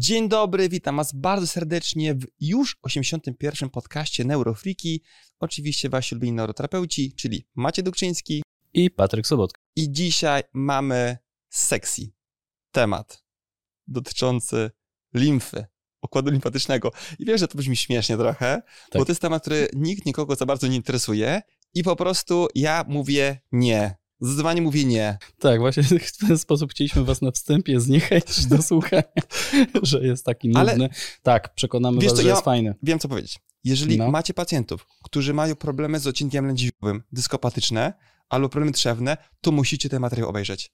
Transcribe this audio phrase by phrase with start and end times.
[0.00, 3.70] Dzień dobry, witam Was bardzo serdecznie w już 81.
[3.70, 5.02] podcaście Neurofriki.
[5.40, 8.42] Oczywiście Wasi ulubieni neuroterapeuci, czyli Maciej Dukczyński
[8.74, 9.60] i Patryk Sobotka.
[9.76, 12.02] I dzisiaj mamy sexy
[12.72, 13.24] temat
[13.86, 14.70] dotyczący
[15.14, 15.66] limfy,
[16.02, 16.92] układu limfatycznego.
[17.18, 19.00] I wiem, że to brzmi śmiesznie trochę, tak.
[19.00, 21.42] bo to jest temat, który nikt nikogo za bardzo nie interesuje
[21.74, 23.96] i po prostu ja mówię nie.
[24.20, 25.18] Zdecydowanie mówię nie.
[25.38, 29.02] Tak, właśnie w ten sposób chcieliśmy was na wstępie zniechęcić do słuchania,
[29.82, 30.60] że jest taki nudny.
[30.60, 30.88] Ale
[31.22, 32.74] tak, przekonamy was, co, że ja jest fajny.
[32.82, 33.38] Wiem, co powiedzieć.
[33.64, 34.10] Jeżeli no.
[34.10, 37.92] macie pacjentów, którzy mają problemy z odcinkiem lędźwiowym, dyskopatyczne
[38.28, 40.70] albo problemy trzewne, to musicie ten materiał obejrzeć.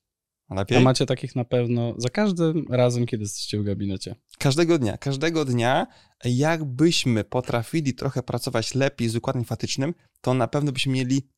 [0.49, 0.77] Lepiej?
[0.77, 4.15] A macie takich na pewno za każdym razem, kiedy jesteście w gabinecie.
[4.39, 4.97] Każdego dnia.
[4.97, 5.87] Każdego dnia,
[6.25, 11.29] jakbyśmy potrafili trochę pracować lepiej z układem limfatycznym, to na pewno byśmy mieli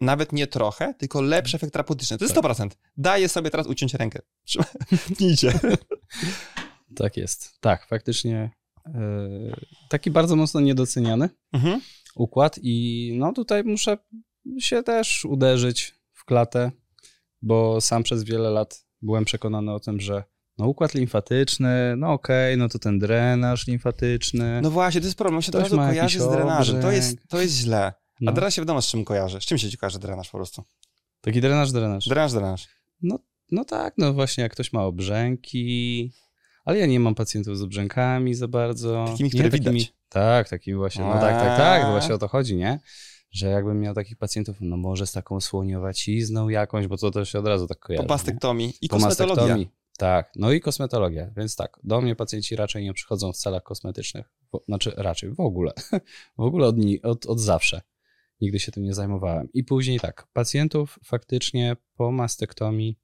[0.00, 2.18] nawet nie trochę, tylko lepszy efekt terapeutyczny.
[2.18, 2.44] To jest tak.
[2.44, 2.70] 100%.
[2.96, 4.20] Daję sobie teraz uciąć rękę.
[5.16, 5.60] Tnijcie.
[6.96, 7.60] tak jest.
[7.60, 8.50] Tak, faktycznie
[8.86, 8.92] yy,
[9.88, 11.80] taki bardzo mocno niedoceniany mhm.
[12.16, 13.98] układ i no tutaj muszę
[14.58, 16.70] się też uderzyć w klatę,
[17.42, 20.24] bo sam przez wiele lat byłem przekonany o tym, że
[20.58, 24.60] no układ limfatyczny, no okej, okay, no to ten drenaż limfatyczny.
[24.62, 27.40] No właśnie, to jest problem, on się od razu kojarzy z drenażem, to jest, to
[27.40, 27.92] jest źle.
[28.20, 28.30] No.
[28.30, 29.40] A drenaż się wiadomo z czym kojarzy.
[29.40, 30.64] Z czym się ci kojarzy drenaż po prostu?
[31.20, 32.08] Taki drenaż, drenaż.
[32.08, 32.68] Drenaż, drenaż.
[33.02, 33.18] No,
[33.50, 36.12] no tak, no właśnie jak ktoś ma obrzęki,
[36.64, 39.04] ale ja nie mam pacjentów z obrzękami za bardzo.
[39.08, 39.92] Takimi, które nie, takimi, widać.
[40.08, 42.80] Tak, takimi właśnie, no tak, tak, tak, właśnie o to chodzi, nie?
[43.30, 47.38] Że jakbym miał takich pacjentów, no może z taką słoniowacizną jakąś, bo to, to się
[47.38, 48.06] od razu tak kojarzy.
[48.06, 49.56] Po mastektomii i kosmetologia.
[49.98, 54.26] Tak, no i kosmetologia, więc tak, do mnie pacjenci raczej nie przychodzą w celach kosmetycznych,
[54.68, 55.72] znaczy raczej w ogóle,
[56.38, 57.80] w ogóle od, od, od zawsze
[58.40, 59.48] nigdy się tym nie zajmowałem.
[59.52, 62.98] I później tak, pacjentów faktycznie po mastektomii,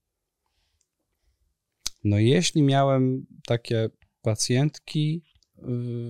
[2.04, 3.91] no jeśli miałem takie
[4.22, 5.22] pacjentki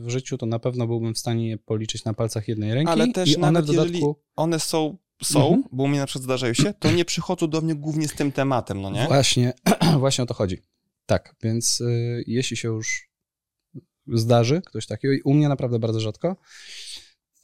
[0.02, 2.92] w życiu, to na pewno byłbym w stanie je policzyć na palcach jednej ręki.
[2.92, 4.22] Ale też i one w dodatku...
[4.36, 5.64] one są są, mhm.
[5.72, 8.32] bo u mnie na przykład zdarzają się, to nie przychodzą do mnie głównie z tym
[8.32, 9.06] tematem, no nie?
[9.06, 9.52] Właśnie,
[9.98, 10.58] właśnie o to chodzi.
[11.06, 13.10] Tak, więc y, jeśli się już
[14.12, 16.36] zdarzy ktoś takiego, i u mnie naprawdę bardzo rzadko,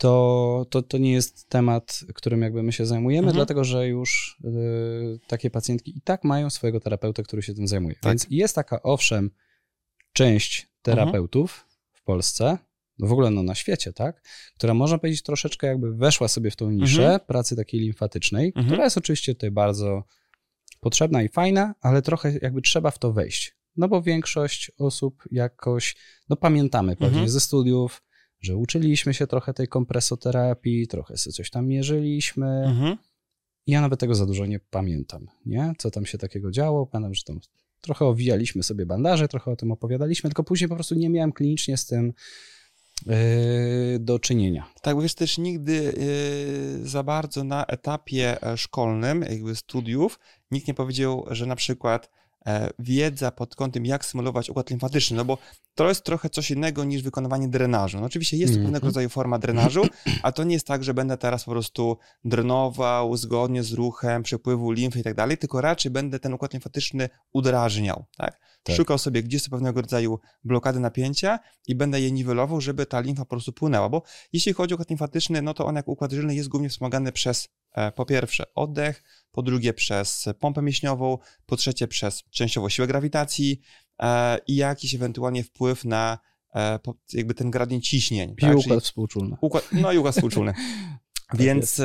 [0.00, 3.36] to, to, to nie jest temat, którym jakby my się zajmujemy, mhm.
[3.36, 7.94] dlatego że już y, takie pacjentki i tak mają swojego terapeuta, który się tym zajmuje.
[7.94, 8.10] Tak.
[8.10, 9.30] Więc jest taka, owszem,
[10.12, 11.70] część terapeutów mhm.
[11.92, 12.58] w Polsce,
[12.98, 14.22] no w ogóle no na świecie, tak,
[14.54, 17.20] która można powiedzieć troszeczkę jakby weszła sobie w tą niszę mhm.
[17.20, 18.66] pracy takiej limfatycznej, mhm.
[18.66, 20.04] która jest oczywiście tutaj bardzo
[20.80, 23.56] potrzebna i fajna, ale trochę jakby trzeba w to wejść.
[23.76, 25.96] No bo większość osób jakoś,
[26.28, 27.28] no pamiętamy pewnie mhm.
[27.28, 28.02] ze studiów,
[28.40, 32.46] że uczyliśmy się trochę tej kompresoterapii, trochę sobie coś tam mierzyliśmy.
[32.46, 32.96] Mhm.
[33.66, 35.72] Ja nawet tego za dużo nie pamiętam, nie?
[35.78, 36.86] Co tam się takiego działo.
[36.86, 37.40] Pamiętam, że tam
[37.80, 41.76] trochę owijaliśmy sobie bandaże, trochę o tym opowiadaliśmy, tylko później po prostu nie miałem klinicznie
[41.76, 42.12] z tym
[43.06, 43.14] yy,
[44.00, 44.66] do czynienia.
[44.82, 45.72] Tak, bo wiesz, też nigdy
[46.80, 50.18] yy, za bardzo na etapie e, szkolnym, jakby studiów,
[50.50, 52.10] nikt nie powiedział, że na przykład
[52.78, 55.38] wiedza pod kątem, jak symulować układ limfatyczny, no bo
[55.74, 58.00] to jest trochę coś innego niż wykonywanie drenażu.
[58.00, 58.64] No oczywiście jest mm -hmm.
[58.64, 59.82] pewnego rodzaju forma drenażu,
[60.22, 64.70] a to nie jest tak, że będę teraz po prostu drenował zgodnie z ruchem przepływu
[64.70, 68.40] limfy i tak dalej, tylko raczej będę ten układ limfatyczny udrażniał, tak?
[68.62, 68.76] tak.
[68.76, 73.24] Szukał sobie, gdzie są pewnego rodzaju blokady napięcia i będę je niwelował, żeby ta limfa
[73.24, 74.02] po prostu płynęła, bo
[74.32, 77.48] jeśli chodzi o układ limfatyczny, no to on jak układ żylny jest głównie wspomagany przez
[77.69, 83.60] E, po pierwsze oddech, po drugie przez pompę mięśniową, po trzecie przez częściowo siłę grawitacji
[84.02, 86.18] e, i jakiś ewentualnie wpływ na
[86.54, 86.78] e,
[87.12, 88.34] jakby ten gradient ciśnień.
[88.38, 88.56] I tak?
[88.56, 89.36] układ współczulny.
[89.40, 90.52] Układ, no i układ współczulny.
[91.30, 91.82] tak Więc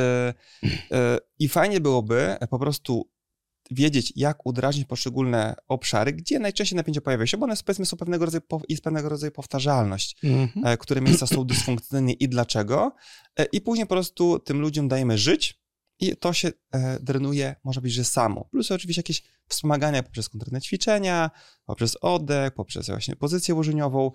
[1.39, 3.09] i fajnie byłoby po prostu
[3.71, 8.25] wiedzieć, jak udrażnić poszczególne obszary, gdzie najczęściej napięcie pojawia się, bo one powiedzmy są pewnego
[8.25, 10.77] rodzaju, jest pewnego rodzaju powtarzalność, mm -hmm.
[10.77, 12.95] które miejsca są dysfunkcyjne i dlaczego.
[13.51, 15.64] I później po prostu tym ludziom dajemy żyć,
[15.99, 18.45] i to się e, drenuje, można powiedzieć, że samo.
[18.51, 21.31] Plus oczywiście jakieś wspomagania poprzez konkretne ćwiczenia,
[21.65, 24.11] poprzez oddech, poprzez właśnie pozycję łożeniową.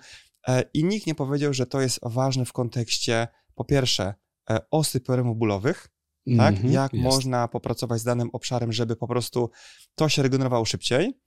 [0.48, 4.14] E, I nikt nie powiedział, że to jest ważne w kontekście, po pierwsze,
[4.50, 5.88] e, osy problemów bólowych,
[6.36, 6.54] tak?
[6.54, 7.04] Mm -hmm, Jak jest.
[7.04, 9.50] można popracować z danym obszarem, żeby po prostu
[9.94, 11.20] to się regenerowało szybciej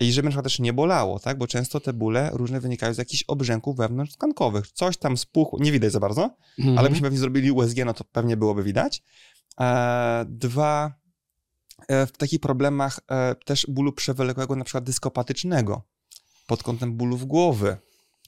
[0.00, 1.38] i żeby na przykład też nie bolało, tak?
[1.38, 4.72] Bo często te bóle różne wynikają z jakichś obrzęków wewnątrztkankowych.
[4.72, 6.78] Coś tam spuchło, nie widać za bardzo, mm -hmm.
[6.78, 9.02] ale byśmy pewnie zrobili USG, no to pewnie byłoby widać.
[9.60, 10.92] E, dwa,
[11.88, 15.82] e, w takich problemach e, też bólu przewlekłego, na przykład dyskopatycznego,
[16.46, 17.76] pod kątem bólów głowy.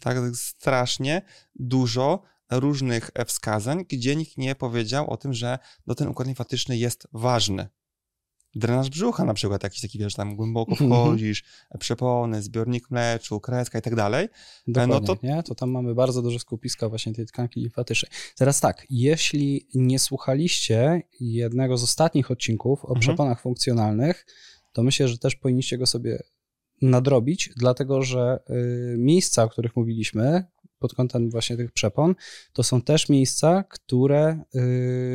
[0.01, 1.23] Tak, strasznie
[1.55, 7.09] dużo różnych wskazań, gdzie nikt nie powiedział o tym, że no, ten układ limfatyczny jest
[7.13, 7.69] ważny.
[8.55, 10.91] Drenaż brzucha na przykład, jakiś taki, wiesz, tam głęboko Mhm.
[10.91, 11.45] wchodzisz,
[11.79, 14.29] przepony, zbiornik mleczu, kreska i tak dalej.
[14.67, 15.43] Dokładnie, no to- nie?
[15.43, 18.11] To tam mamy bardzo duże skupiska właśnie tej tkanki limfatycznej.
[18.37, 23.01] Teraz tak, jeśli nie słuchaliście jednego z ostatnich odcinków o Mhm.
[23.01, 24.27] przeponach funkcjonalnych,
[24.73, 26.23] to myślę, że też powinniście go sobie
[26.83, 30.45] nadrobić, dlatego że y, miejsca, o których mówiliśmy
[30.79, 32.15] pod kątem właśnie tych przepon,
[32.53, 34.45] to są też miejsca, które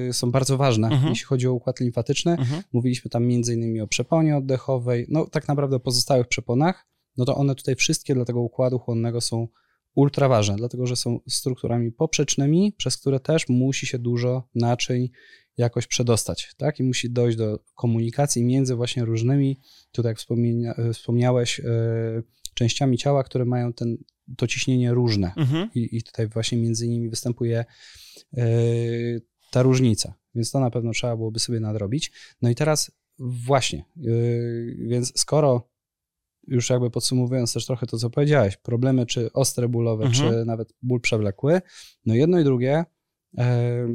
[0.10, 1.10] y, są bardzo ważne, Mhm.
[1.10, 2.32] jeśli chodzi o układ limfatyczny.
[2.32, 2.64] Mhm.
[2.74, 7.36] Mówiliśmy tam między innymi o przeponie oddechowej, no tak naprawdę o pozostałych przeponach, no to
[7.36, 9.48] one tutaj wszystkie dla tego układu chłonnego są
[9.96, 15.10] ultra ważne, dlatego że są strukturami poprzecznymi, przez które też musi się dużo naczyń
[15.58, 16.80] jakoś przedostać, tak?
[16.80, 19.60] I musi dojść do komunikacji między właśnie różnymi,
[19.92, 21.64] tutaj jak wspomnia, wspomniałeś, e,
[22.54, 23.98] częściami ciała, które mają ten,
[24.38, 25.34] to ciśnienie różne.
[25.38, 25.70] Mhm.
[25.76, 27.66] I, I tutaj właśnie między nimi występuje
[28.38, 28.46] e,
[29.52, 32.12] ta różnica, więc to na pewno trzeba byłoby sobie nadrobić.
[32.42, 34.02] No i teraz właśnie, e,
[34.78, 35.70] więc skoro
[36.48, 40.32] już jakby podsumowując też trochę to, co powiedziałeś, problemy czy ostre bólowe, Mhm.
[40.32, 41.62] czy nawet ból przewlekły,
[42.06, 42.86] no jedno i drugie,
[43.38, 43.88] e,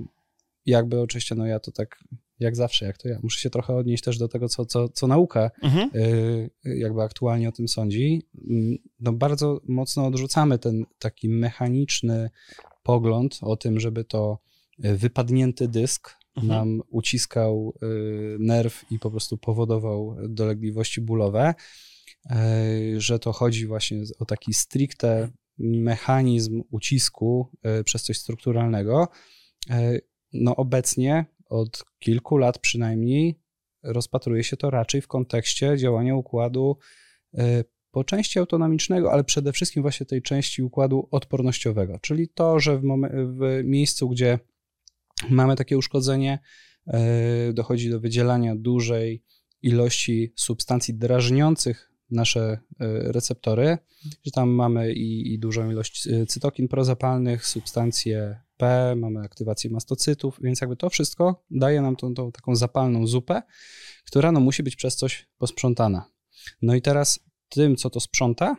[0.66, 2.04] jakby oczywiście, no ja to tak
[2.40, 5.06] jak zawsze, jak to ja, muszę się trochę odnieść też do tego, co, co, co
[5.06, 5.90] nauka Mhm.
[5.94, 12.30] y, jakby aktualnie o tym sądzi, mm, no bardzo mocno odrzucamy ten taki mechaniczny
[12.82, 14.38] pogląd o tym, żeby to
[14.84, 16.48] y, wypadnięty dysk Mhm.
[16.48, 21.54] nam uciskał y, nerw i po prostu powodował dolegliwości bólowe,
[22.30, 27.48] y, że to chodzi właśnie o taki stricte mechanizm ucisku
[27.84, 29.08] przez coś strukturalnego.
[30.32, 33.40] No obecnie od kilku lat przynajmniej
[33.82, 36.76] rozpatruje się to raczej w kontekście działania układu
[37.34, 42.78] y, po części autonomicznego, ale przede wszystkim właśnie tej części układu odpornościowego, czyli to, że
[42.78, 42.82] w,
[43.12, 44.38] w miejscu, gdzie
[45.30, 46.38] mamy takie uszkodzenie,
[46.86, 49.24] y, dochodzi do wydzielania dużej
[49.62, 52.76] ilości substancji drażniących nasze y,
[53.12, 53.78] receptory,
[54.24, 60.60] że tam mamy i, i dużą ilość cytokin prozapalnych, substancje P, mamy aktywację mastocytów, więc
[60.60, 63.42] jakby to wszystko daje nam tą, tą taką zapalną zupę,
[64.06, 66.04] która no musi być przez coś posprzątana.
[66.62, 68.56] No i teraz tym, co to sprząta,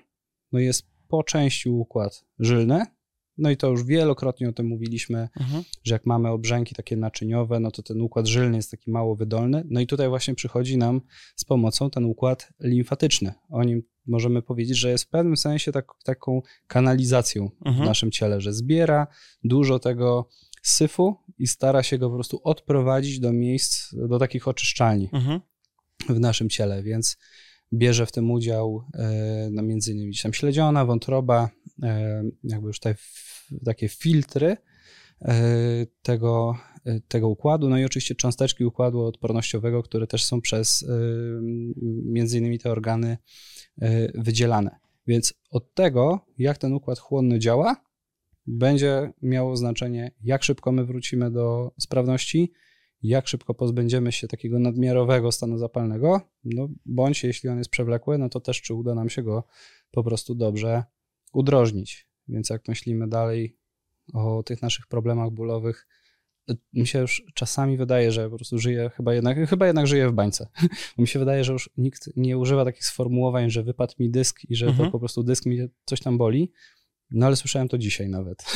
[0.51, 2.85] no jest po części układ żylny,
[3.37, 5.63] no i to już wielokrotnie o tym mówiliśmy, Mhm.
[5.83, 9.63] że jak mamy obrzęki takie naczyniowe, no to ten układ żylny jest taki mało wydolny.
[9.69, 11.01] No i tutaj właśnie przychodzi nam
[11.35, 13.33] z pomocą ten układ limfatyczny.
[13.49, 17.85] O nim możemy powiedzieć, że jest w pewnym sensie tak, taką kanalizacją w Mhm.
[17.85, 19.07] naszym ciele, że zbiera
[19.43, 20.29] dużo tego
[20.61, 25.39] syfu i stara się go po prostu odprowadzić do miejsc, do takich oczyszczalni Mhm.
[26.09, 27.17] w naszym ciele, więc
[27.73, 31.49] bierze w tym udział e, no między innymi tam śledziona, wątroba,
[31.83, 32.95] e, jakby już te
[33.65, 34.57] takie filtry
[35.21, 35.35] e,
[36.01, 36.55] tego,
[37.07, 40.87] tego układu, no i oczywiście cząsteczki układu odpornościowego, które też są przez e,
[42.05, 43.17] między innymi te organy
[43.81, 44.79] e, wydzielane.
[45.07, 47.75] Więc od tego, jak ten układ chłonny działa,
[48.47, 52.51] będzie miało znaczenie, jak szybko my wrócimy do sprawności,
[53.03, 58.29] jak szybko pozbędziemy się takiego nadmiarowego stanu zapalnego, no bądź jeśli on jest przewlekły, no
[58.29, 59.43] to też czy uda nam się go
[59.91, 60.83] po prostu dobrze
[61.33, 62.07] udrożnić.
[62.27, 63.57] Więc jak myślimy dalej
[64.13, 65.87] o tych naszych problemach bólowych,
[66.73, 70.13] mi się już czasami wydaje, że po prostu żyję, chyba jednak, chyba jednak żyję w
[70.13, 70.47] bańce.
[70.97, 74.39] Bo mi się wydaje, że już nikt nie używa takich sformułowań, że wypadł mi dysk
[74.49, 74.91] i że Mhm.
[74.91, 76.51] po prostu dysk mi coś tam boli.
[77.11, 78.43] No ale słyszałem to dzisiaj nawet.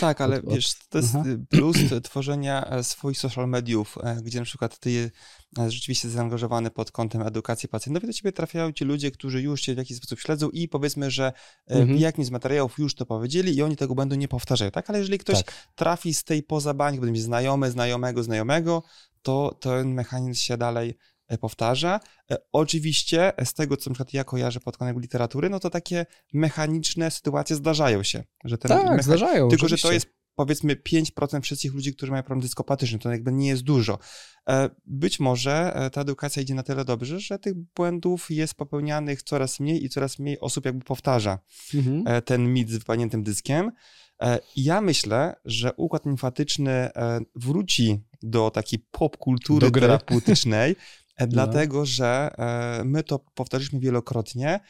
[0.00, 1.24] Tak, ale Od- od- wiesz, to jest aha.
[1.28, 5.10] y, plus tworzenia e, swoich social mediów, e, gdzie na przykład ty
[5.58, 9.62] e, rzeczywiście zaangażowany pod kątem edukacji pacjentów i do ciebie trafiają ci ludzie, którzy już
[9.62, 11.32] cię w jakiś sposób śledzą i powiedzmy, że
[11.66, 11.98] Mhm.
[11.98, 14.90] w jakimś z materiałów już to powiedzieli i oni tego będą nie powtarzają, tak?
[14.90, 15.54] Ale jeżeli ktoś Tak.
[15.74, 18.82] trafi z tej poza bańki, będzie znajomy, znajomego, znajomego,
[19.22, 20.94] to ten mechanizm się dalej
[21.40, 22.00] powtarza.
[22.30, 25.70] E, Oczywiście e, z tego, co na przykład ja kojarzę pod kątem literatury, no to
[25.70, 29.48] takie mechaniczne sytuacje zdarzają się, że ten tak, mecha- zdarzają.
[29.48, 29.88] tylko, że oczywiście.
[29.88, 33.98] to jest powiedzmy 5% wszystkich ludzi, którzy mają problem dyskopatyczny, to jakby nie jest dużo.
[34.48, 39.22] E, Być może e, ta edukacja idzie na tyle dobrze, że tych błędów jest popełnianych
[39.22, 41.38] coraz mniej i coraz mniej osób jakby powtarza
[41.74, 42.02] Mhm.
[42.06, 43.72] e, ten mit z wypadniętym dyskiem.
[44.22, 50.76] E, ja myślę, że układ limfatyczny e, wróci do takiej popkultury terapeutycznej,
[51.16, 54.60] e, dlatego że e, my to powtarzaliśmy wielokrotnie.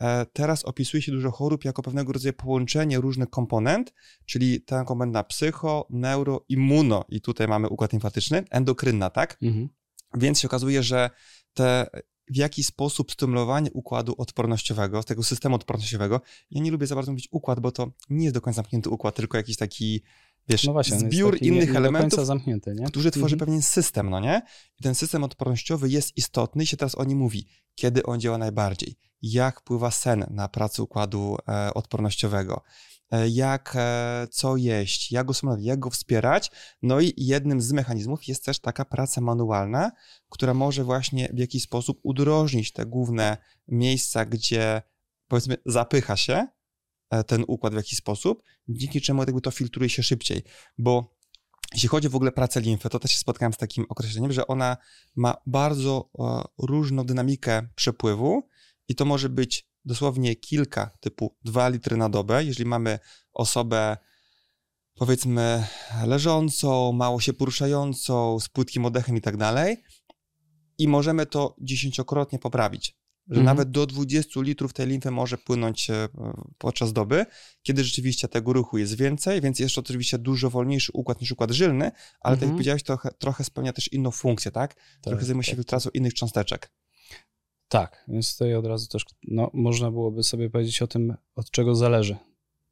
[0.00, 3.94] E, Teraz opisuje się dużo chorób jako pewnego rodzaju połączenie różnych komponent,
[4.26, 9.38] czyli ta komponenta psycho, neuro, immuno i tutaj mamy układ limfatyczny, endokrynna, tak?
[9.42, 9.68] Mhm.
[10.14, 11.10] Więc się okazuje, że
[11.54, 11.86] te
[12.30, 17.28] w jaki sposób stymulowanie układu odpornościowego, tego systemu odpornościowego, ja nie lubię za bardzo mówić
[17.30, 20.02] układ, bo to nie jest do końca zamknięty układ, tylko jakiś taki
[20.48, 22.86] wiesz, no właśnie, zbiór innych nie, nie elementów, zamknięty, nie?
[22.86, 23.38] który tworzy Mhm.
[23.38, 24.42] pewien system, no nie?
[24.80, 27.46] I ten system odpornościowy jest istotny i się teraz o nim mówi.
[27.74, 28.98] Kiedy on działa najbardziej?
[29.22, 32.62] Jak wpływa sen na pracę układu e, odpornościowego?
[33.10, 35.12] E, jak, e, co jeść?
[35.12, 35.64] Jak go stymulować?
[35.64, 36.50] Jak go wspierać?
[36.82, 39.90] No i jednym z mechanizmów jest też taka praca manualna,
[40.28, 43.36] która może właśnie w jakiś sposób udrożnić te główne
[43.68, 44.82] miejsca, gdzie
[45.28, 46.46] powiedzmy zapycha się
[47.26, 50.42] ten układ w jakiś sposób, dzięki czemu jakby to filtruje się szybciej,
[50.78, 51.16] bo
[51.74, 54.46] jeśli chodzi w ogóle o pracę limfy, to też się spotkałem z takim określeniem, że
[54.46, 54.76] ona
[55.16, 58.48] ma bardzo e, różną dynamikę przepływu
[58.88, 62.98] i to może być dosłownie kilka, typu 2 litry na dobę, jeżeli mamy
[63.32, 63.96] osobę
[64.94, 65.66] powiedzmy
[66.06, 69.82] leżącą, mało się poruszającą, z płytkim oddechem i tak dalej
[70.78, 72.99] i możemy to dziesięciokrotnie poprawić.
[73.30, 73.44] Że Mhm.
[73.44, 76.08] nawet do 20 litrów tej limfy może płynąć e,
[76.58, 77.26] podczas doby,
[77.62, 81.50] kiedy rzeczywiście tego ruchu jest więcej, więc jest to oczywiście dużo wolniejszy układ niż układ
[81.50, 82.52] żylny, ale tak jak Mhm.
[82.52, 84.74] powiedziałeś, trochę, trochę spełnia też inną funkcję, tak?
[85.00, 85.56] Trochę Tak, zajmuje się tak.
[85.56, 86.72] filtracją innych cząsteczek.
[87.68, 91.74] Tak, więc tutaj od razu też, no, można byłoby sobie powiedzieć o tym, od czego
[91.74, 92.16] zależy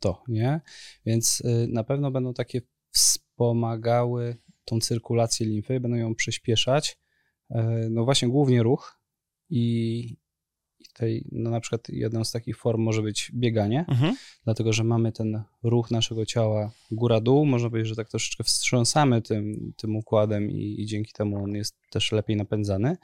[0.00, 0.60] to, nie?
[1.06, 6.98] Więc y, na pewno będą takie wspomagały tą cyrkulację limfy, będą ją przyspieszać.
[7.50, 9.00] E, No właśnie głównie ruch
[9.50, 10.16] i
[10.98, 14.16] tutaj no na przykład jedną z takich form może być bieganie, Mhm.
[14.44, 19.72] dlatego że mamy ten ruch naszego ciała góra-dół, można powiedzieć, że tak troszeczkę wstrząsamy tym,
[19.76, 22.96] tym układem i, i dzięki temu on jest też lepiej napędzany.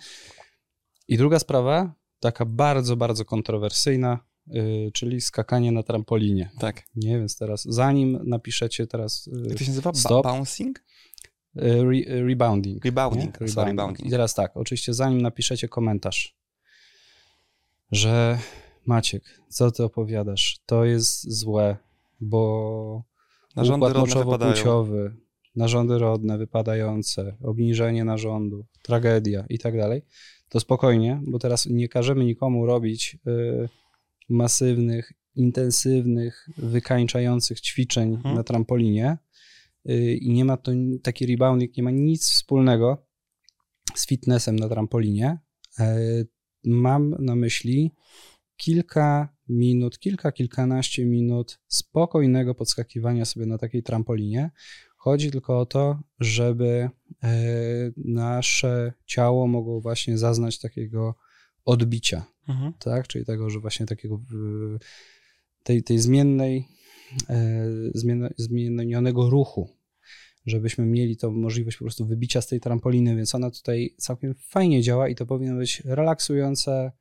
[1.08, 4.18] I druga sprawa, taka bardzo, bardzo kontrowersyjna,
[4.54, 6.50] y, czyli skakanie na trampolinie.
[6.58, 6.82] Tak.
[6.96, 9.92] Nie, więc teraz, zanim napiszecie teraz y, Jak to się nazywa?
[9.94, 10.24] Stop.
[10.26, 10.78] bouncing?
[11.56, 12.84] y, re, rebounding.
[12.84, 13.36] Rebounding.
[13.46, 14.06] Sorry, rebounding.
[14.06, 16.36] I teraz tak, oczywiście zanim napiszecie komentarz,
[17.94, 18.38] że
[18.86, 21.76] Maciek, co ty opowiadasz, to jest złe,
[22.20, 23.02] bo
[23.56, 25.14] Narządy moczowo-płciowy,
[25.56, 30.02] narządy rodne wypadające, obniżenie narządu, tragedia i tak dalej,
[30.48, 33.68] to spokojnie, bo teraz nie każemy nikomu robić y,
[34.28, 38.34] masywnych, intensywnych, wykańczających ćwiczeń Mhm.
[38.34, 39.18] na trampolinie
[39.90, 40.72] y, i nie ma to,
[41.02, 43.06] taki rebounding nie ma nic wspólnego
[43.94, 45.38] z fitnessem na trampolinie.
[45.78, 45.96] E,
[46.64, 47.90] Mam na myśli
[48.56, 54.50] kilka minut, kilka, kilkanaście minut spokojnego podskakiwania sobie na takiej trampolinie.
[54.96, 56.88] Chodzi tylko o to, żeby
[57.22, 57.30] e,
[57.96, 61.14] nasze ciało mogło właśnie zaznać takiego
[61.64, 62.72] odbicia, Mhm.
[62.78, 63.08] tak?
[63.08, 64.20] Czyli tego, że właśnie takiego
[65.62, 66.68] tej, tej zmiennej,
[67.28, 67.66] e,
[68.36, 69.68] zmienionego ruchu,
[70.46, 74.82] żebyśmy mieli tą możliwość po prostu wybicia z tej trampoliny, więc ona tutaj całkiem fajnie
[74.82, 76.92] działa i to powinno być relaksujące,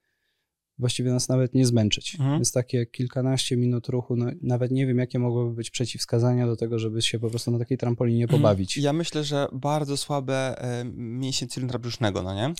[0.79, 2.15] właściwie nas nawet nie zmęczyć.
[2.15, 2.33] Mhm.
[2.37, 6.79] Więc takie kilkanaście minut ruchu, no, nawet nie wiem, jakie mogłyby być przeciwwskazania do tego,
[6.79, 8.77] żeby się po prostu na takiej trampolinie pobawić.
[8.77, 12.53] Ja myślę, że bardzo słabe e, mięśnie cylindra brzusznego, no nie?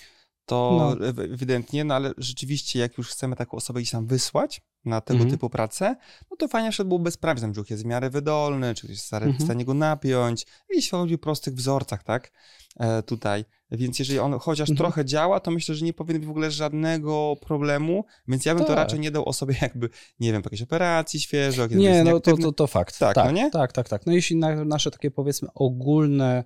[0.45, 1.07] To No.
[1.07, 5.17] e- ewidentnie, no ale rzeczywiście, jak już chcemy taką osobę gdzieś tam wysłać na tego
[5.17, 5.31] Mhm.
[5.31, 5.95] typu pracę,
[6.31, 9.07] no to fajnie, żeby sprawdzić, ten brzuch jest w miarę wydolny, czy ktoś jest w
[9.07, 9.45] stanie- w Mhm.
[9.45, 12.31] stanie go napiąć, jeśli chodzi o prostych wzorcach, tak,
[12.79, 13.45] e, tutaj.
[13.71, 14.77] Więc jeżeli on chociaż Mhm.
[14.77, 18.63] trochę działa, to myślę, że nie powinien być w ogóle żadnego problemu, więc ja bym
[18.63, 18.77] to Tak.
[18.77, 22.67] raczej nie dał osobie jakby, nie wiem, jakiejś operacji świeżo, Nie, no to, to, to
[22.67, 22.99] fakt.
[22.99, 23.51] Tak, tak, no nie?
[23.51, 24.05] Tak, tak, tak.
[24.05, 26.43] No jeśli na, nasze takie powiedzmy ogólne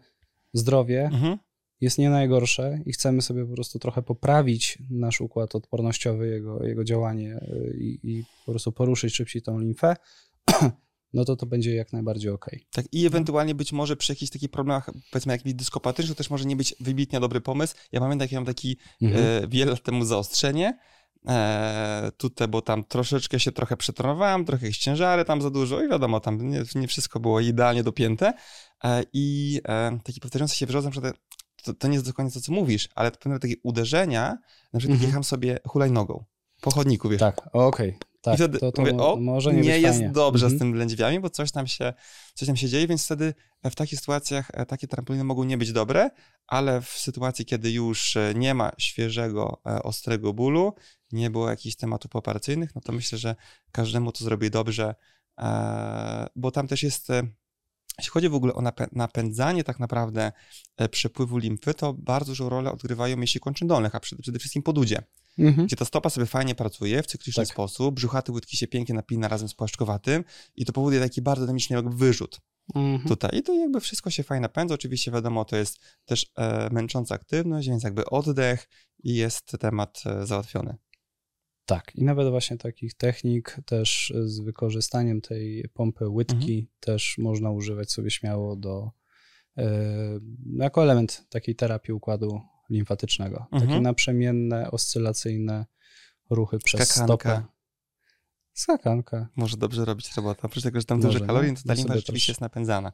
[0.53, 1.37] zdrowie Mhm.
[1.81, 6.83] Jest nie najgorsze i chcemy sobie po prostu trochę poprawić nasz układ odpornościowy, jego, jego
[6.83, 9.95] działanie y, i, i po prostu poruszyć szybciej tą limfę,
[11.13, 12.67] no to to będzie jak najbardziej okej.
[12.71, 16.45] Tak, i ewentualnie być może przy jakichś takich problemach, powiedzmy jakichś dyskopatycznych, to też może
[16.45, 17.75] nie być wybitnie dobry pomysł.
[17.91, 19.43] Ja pamiętam, jak ja mam taki Mhm.
[19.43, 20.77] e, wiele lat temu zaostrzenie,
[21.27, 25.89] e, tutaj, bo tam troszeczkę się trochę przetrenowałem, trochę jakieś ciężary tam za dużo i
[25.89, 28.33] wiadomo, tam nie, nie wszystko było idealnie dopięte
[28.83, 31.01] e, i e, taki powtarzający się wyrzodem, że
[31.63, 34.37] to, to nie jest dokładnie to, co mówisz, ale pewne takie uderzenia,
[34.73, 34.99] na przykład Mhm.
[34.99, 36.23] jak jechałem sobie hulajnogą
[36.61, 37.97] po chodniku, wiesz, Tak, okej.
[38.21, 40.13] Tak, i wtedy to, to mówię, o, może nie, nie, jest fajnie.
[40.13, 40.57] dobrze Mhm.
[40.57, 41.93] z tym lędźwiami, bo coś tam, się,
[42.33, 43.33] coś tam się dzieje, więc wtedy
[43.63, 46.09] w takich sytuacjach e, takie trampoliny mogą nie być dobre,
[46.47, 50.73] ale w sytuacji, kiedy już e, nie ma świeżego, e, ostrego bólu,
[51.11, 53.35] nie było jakichś tematów operacyjnych, no to myślę, że
[53.71, 54.95] każdemu to zrobi dobrze,
[55.39, 57.07] e, bo tam też jest...
[57.99, 60.31] Jeśli chodzi w ogóle o napę- napędzanie tak naprawdę
[60.77, 64.63] e, przepływu limfy, to bardzo dużą rolę odgrywają mięśnie kończyn dolnych, a przede, przede wszystkim
[64.63, 65.03] podudzie
[65.39, 65.67] Mhm.
[65.67, 67.53] gdzie ta stopa sobie fajnie pracuje w cykliczny Tak.
[67.53, 70.23] sposób, brzuchaty łydki się pięknie napina razem z płaszczkowatym
[70.55, 72.39] i to powoduje taki bardzo dynamiczny jakby wyrzut
[72.75, 73.07] Mhm.
[73.09, 73.29] tutaj.
[73.39, 74.73] I to jakby wszystko się fajnie napędza.
[74.75, 78.69] Oczywiście wiadomo, to jest też e, męcząca aktywność, więc jakby oddech
[79.03, 80.77] i jest temat e, załatwiony.
[81.67, 86.67] Tak, i nawet właśnie takich technik też z wykorzystaniem tej pompy łydki Mhm.
[86.79, 88.91] też można używać sobie śmiało do,
[89.57, 89.63] e,
[90.57, 93.45] jako element takiej terapii układu limfatycznego.
[93.51, 93.69] Mhm.
[93.69, 95.65] Takie naprzemienne, oscylacyjne
[96.29, 97.05] ruchy przez Skakanka.
[97.05, 97.43] stopę.
[98.53, 99.27] Skakanka.
[99.35, 100.41] Może dobrze robić robota.
[100.43, 101.25] Oprócz tego, że tam Może, dużo no.
[101.27, 102.91] kalorii, to ta No limfa rzeczywiście też- jest napędzana.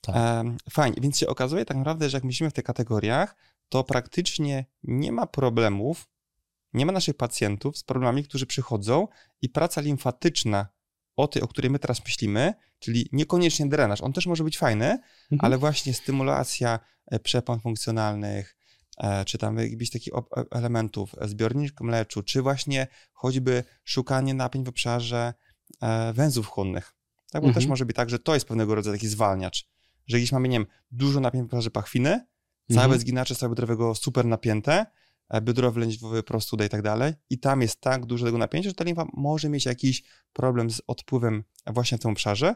[0.00, 0.16] Tak.
[0.16, 3.36] Em, fajnie, więc się okazuje tak naprawdę, że jak myślimy w tych kategoriach,
[3.68, 6.08] to praktycznie nie ma problemów,
[6.74, 9.08] nie ma naszych pacjentów z problemami, którzy przychodzą
[9.42, 10.66] i praca limfatyczna
[11.16, 14.84] o tej, o której my teraz myślimy, czyli niekoniecznie drenaż, on też może być fajny,
[14.86, 15.00] Mhm.
[15.40, 18.56] ale właśnie stymulacja e, przepon funkcjonalnych,
[18.98, 24.68] e, czy tam jakichś takich e- elementów, zbiornik mleczu, czy właśnie choćby szukanie napięć w
[24.68, 25.34] obszarze
[26.14, 26.94] węzłów chłonnych.
[27.30, 27.54] Tak, bo Mhm.
[27.54, 29.68] też może być tak, że to jest pewnego rodzaju taki zwalniacz,
[30.06, 32.26] że jeśli mamy, nie wiem, dużo napięć w obszarze pachwiny,
[32.70, 33.00] całe Mhm.
[33.00, 34.86] zginacze stawu biodrowego super napięte,
[35.42, 38.84] biodrowy lędźwiowy, prostuda i tak dalej, i tam jest tak dużo tego napięcia, że ta
[38.84, 40.02] limfa może mieć jakiś
[40.32, 42.54] problem z odpływem właśnie w tym obszarze.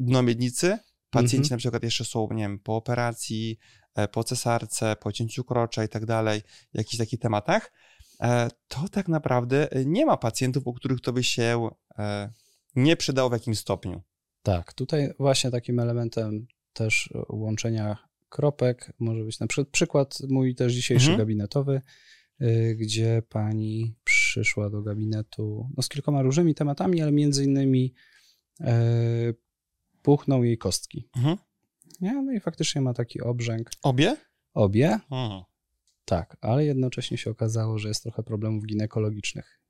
[0.00, 0.78] Dno miednicy,
[1.10, 1.50] pacjenci Mhm.
[1.50, 3.58] na przykład jeszcze są, nie wiem, po operacji,
[3.94, 6.42] e, po cesarce, po cięciu krocza i tak dalej,
[6.74, 7.72] jakichś takich tematach,
[8.20, 11.68] e, to tak naprawdę e, nie ma pacjentów, u których to by się
[11.98, 12.32] e,
[12.74, 14.02] nie przydało w jakimś stopniu.
[14.42, 20.72] Tak, tutaj właśnie takim elementem też łączenia kropek może być na przykład przykład mój też
[20.72, 21.18] dzisiejszy Mhm.
[21.18, 21.80] gabinetowy,
[22.40, 27.94] y, gdzie pani przyszła do gabinetu no, z kilkoma różnymi tematami, ale między innymi
[28.60, 29.34] e,
[30.02, 31.08] puchną jej kostki.
[31.16, 31.36] Mhm.
[32.00, 32.22] Nie?
[32.22, 33.70] No i faktycznie ma taki obrzęk.
[33.82, 34.16] Obie?
[34.54, 35.42] Obie, Mhm.
[36.04, 39.60] tak, ale jednocześnie się okazało, że jest trochę problemów ginekologicznych.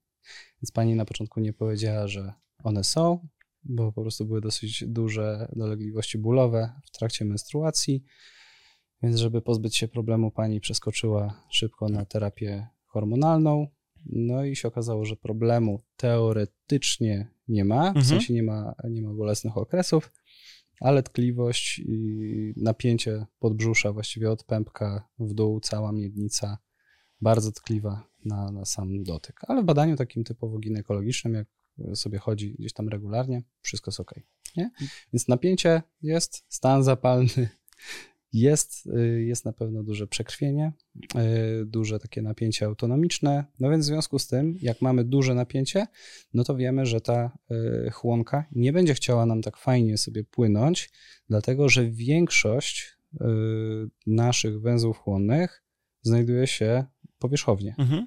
[0.63, 2.33] Więc pani na początku nie powiedziała, że
[2.65, 3.29] one są,
[3.65, 8.05] bo po prostu były dosyć duże dolegliwości bólowe w trakcie menstruacji.
[9.03, 13.67] Więc, żeby pozbyć się problemu, pani przeskoczyła szybko na terapię hormonalną.
[14.07, 18.05] No i się okazało, że problemu teoretycznie nie ma, w Mhm.
[18.05, 20.12] sensie nie ma, nie ma bolesnych okresów,
[20.81, 26.59] ale tkliwość i napięcie podbrzusza, właściwie od pępka w dół, cała miednica,
[27.21, 29.41] bardzo tkliwa na, na sam dotyk.
[29.49, 31.47] Ale w badaniu takim typowo ginekologicznym, jak
[31.95, 34.15] sobie chodzi gdzieś tam regularnie, wszystko jest ok.
[34.57, 34.71] Nie?
[35.12, 37.49] Więc napięcie jest, stan zapalny
[38.41, 40.73] jest, y, jest na pewno duże przekrwienie,
[41.63, 43.45] y, duże takie napięcie autonomiczne.
[43.61, 45.87] No więc w związku z tym, jak mamy duże napięcie,
[46.35, 47.39] no to wiemy, że ta
[47.87, 50.91] y, chłonka nie będzie chciała nam tak fajnie sobie płynąć,
[51.29, 52.97] dlatego że większość
[54.07, 55.65] naszych węzłów chłonnych
[56.03, 56.85] znajduje się
[57.19, 57.75] powierzchownie.
[57.79, 58.07] Mhm.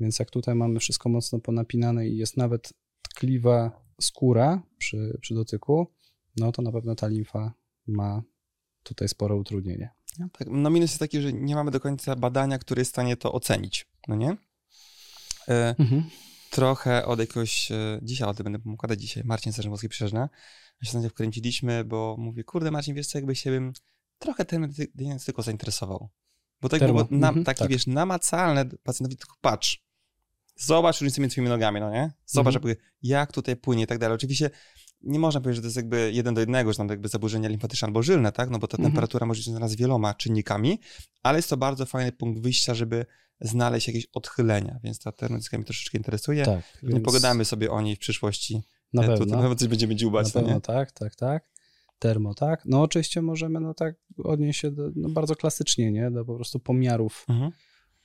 [0.00, 5.86] Więc jak tutaj mamy wszystko mocno ponapinane i jest nawet tkliwa skóra przy, przy dotyku,
[6.36, 7.54] no to na pewno ta limfa
[7.86, 8.22] ma
[8.82, 9.90] tutaj spore utrudnienie.
[10.32, 13.16] Tak, no minus jest taki, że nie mamy do końca badania, które jest w stanie
[13.16, 14.36] to ocenić, no nie?
[15.48, 15.74] E,
[16.50, 20.28] trochę od jakiegoś, e, dzisiaj o tym będę mógł gadać dzisiaj, Marcin Serzymowski Przyrzna,
[20.82, 23.72] się sobie wkręciliśmy, bo mówię, kurde Marcin, wiesz co, jakby się bym
[24.18, 24.72] trochę ten
[25.26, 26.08] tylko zainteresował.
[26.60, 27.70] Bo tak było na, Mhm, takie, tak.
[27.70, 29.84] wiesz, namacalne pacjentowi, tylko patrz,
[30.56, 32.12] zobacz różnicę między twoimi nogami, no nie?
[32.26, 32.74] Zobacz, Mhm.
[33.02, 34.14] jak tutaj płynie i tak dalej.
[34.14, 34.50] Oczywiście
[35.02, 37.86] nie można powiedzieć, że to jest jakby jeden do jednego, że tam jakby zaburzenia limfatyczne
[37.86, 38.50] albo żylne, tak?
[38.50, 38.92] No bo ta Mhm.
[38.92, 40.80] temperatura może być związana z wieloma czynnikami,
[41.22, 43.06] ale jest to bardzo fajny punkt wyjścia, żeby
[43.40, 46.44] znaleźć jakieś odchylenia, więc ta termodyska mnie troszeczkę interesuje.
[46.44, 46.78] Tak.
[46.82, 48.62] Nie więc pogadamy sobie o niej w przyszłości.
[48.92, 49.26] Na E, pewno.
[49.26, 50.60] To na pewno coś będziemy dziubać, Na no pewno nie?
[50.60, 51.44] tak, tak, tak.
[51.98, 52.62] Termo, tak.
[52.64, 56.10] No oczywiście możemy no tak odnieść się do, no bardzo klasycznie, nie?
[56.10, 57.50] Do po prostu pomiarów Mhm.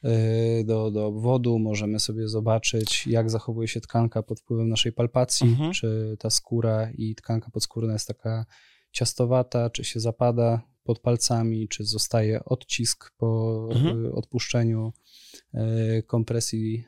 [0.05, 1.59] Yy, do, do obwodu.
[1.59, 5.71] Możemy sobie zobaczyć, jak zachowuje się tkanka pod wpływem naszej palpacji, Mhm.
[5.73, 8.45] czy ta skóra i tkanka podskórna jest taka
[8.91, 14.03] ciastowata, czy się zapada pod palcami, czy zostaje odcisk po Mhm.
[14.03, 14.93] yy, odpuszczeniu
[15.53, 16.83] yy, kompresji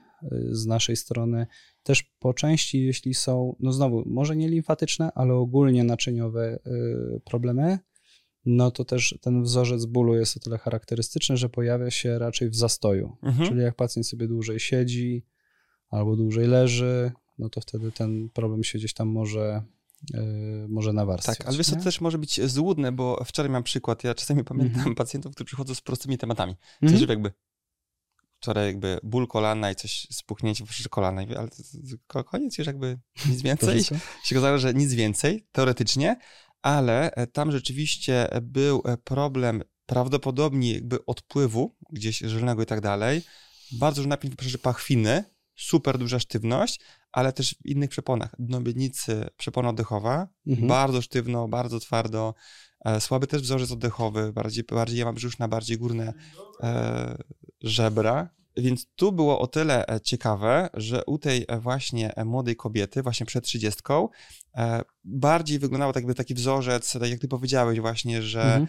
[0.52, 1.48] z naszej strony.
[1.84, 6.60] Też po części, jeśli są, no znowu, może nie limfatyczne, ale ogólnie naczyniowe
[7.26, 7.80] problemy,
[8.50, 12.56] no to też ten wzorzec bólu jest o tyle charakterystyczny, że pojawia się raczej w
[12.56, 13.18] zastoju.
[13.24, 13.50] Mhm.
[13.50, 15.26] Czyli jak pacjent sobie dłużej siedzi
[15.90, 19.62] albo dłużej leży, no to wtedy ten problem się gdzieś tam może,
[20.14, 20.20] yy,
[20.70, 21.38] może nawarstwiać.
[21.38, 24.78] Tak, ale wiesz, to też może być złudne, bo wczoraj mam przykład, ja czasami pamiętam
[24.78, 24.96] Mhm.
[24.96, 26.52] pacjentów, którzy przychodzą z prostymi tematami.
[26.52, 26.90] Mhm.
[26.90, 27.32] sensie, że jakby
[28.40, 31.50] wczoraj jakby ból kolana i coś spuchnięcie w kolana, ale
[32.24, 33.84] koniec już jakby nic więcej.
[33.84, 33.96] się
[34.32, 36.16] okazało, że nic więcej, teoretycznie,
[36.68, 43.22] ale e, tam rzeczywiście był e, problem prawdopodobnie jakby odpływu gdzieś żylnego i tak dalej,
[43.72, 45.24] bardzo duży napięć w obszarze pachwiny,
[45.56, 46.80] super duża sztywność,
[47.12, 50.68] ale też w innych przeponach, dno miednicy, przepona oddechowa, Mhm.
[50.68, 52.34] bardzo sztywno, bardzo twardo,
[52.86, 56.14] e, słaby też wzorzec oddechowy, bardziej, bardziej jama brzuszna, bardziej górne
[56.64, 57.18] e,
[57.62, 62.56] żebra więc tu było o tyle e, ciekawe, że u tej e, właśnie e, młodej
[62.56, 64.10] kobiety, właśnie przed trzydziestką,
[65.04, 68.68] bardziej wyglądało tak jakby taki wzorzec, tak jak ty powiedziałeś właśnie, że mhm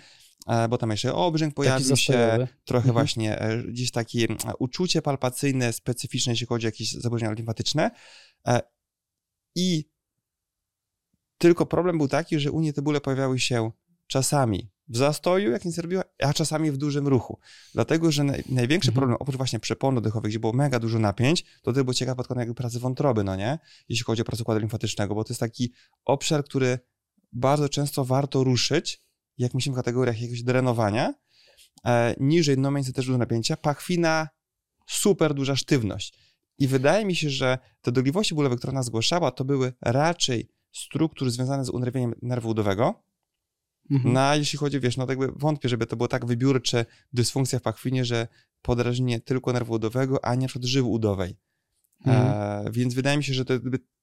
[0.70, 2.92] bo tam jeszcze obrzęk pojawił się, trochę mhm.
[2.92, 4.26] właśnie gdzieś takie
[4.58, 7.90] uczucie palpacyjne, specyficzne, jeśli chodzi o jakieś zaburzenia limfatyczne.
[9.54, 9.84] I
[11.38, 13.70] tylko problem był taki, że u niej te bóle pojawiały się
[14.08, 17.38] czasami w zastoju, jak nic robiła, a czasami w dużym ruchu.
[17.74, 19.00] Dlatego, że naj, największy mhm.
[19.00, 22.26] problem, oprócz właśnie przepon oddechowych, gdzie było mega dużo napięć, to to było ciekawe pod
[22.26, 23.58] kątem jakby pracy wątroby, no nie?
[23.88, 25.72] Jeśli chodzi o pracę układu limfatycznego, bo to jest taki
[26.04, 26.78] obszar, który
[27.32, 29.02] bardzo często warto ruszyć,
[29.38, 31.14] jak myślimy w kategoriach jakiegoś drenowania,
[31.84, 34.28] e, niżej no miejsce też dużo napięcia, pachwina,
[34.86, 36.18] super duża sztywność.
[36.58, 41.30] I wydaje mi się, że te dolegliwości bólowe, które ona zgłaszała, to były raczej struktur
[41.30, 43.07] związane z unerwieniem nerwu udowego,
[43.90, 44.14] Mhm.
[44.14, 47.58] No a jeśli chodzi, wiesz, no tak jakby wątpię, żeby to było tak wybiórcze dysfunkcja
[47.58, 48.28] w pachwinie, że
[48.62, 51.36] podrażnienie tylko nerwu udowego, a nie na przykład żyły udowej.
[52.06, 52.26] Mhm.
[52.66, 53.54] E, więc wydaje mi się, że to,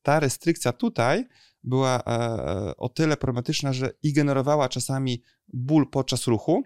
[0.02, 1.26] ta restrykcja tutaj
[1.64, 5.22] była e, o tyle problematyczna, że i generowała czasami
[5.54, 6.64] ból podczas ruchu,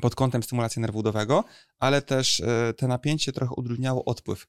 [0.00, 1.44] pod kątem stymulacji nerwu udowego,
[1.78, 4.46] ale też e, te napięcie trochę utrudniało odpływ.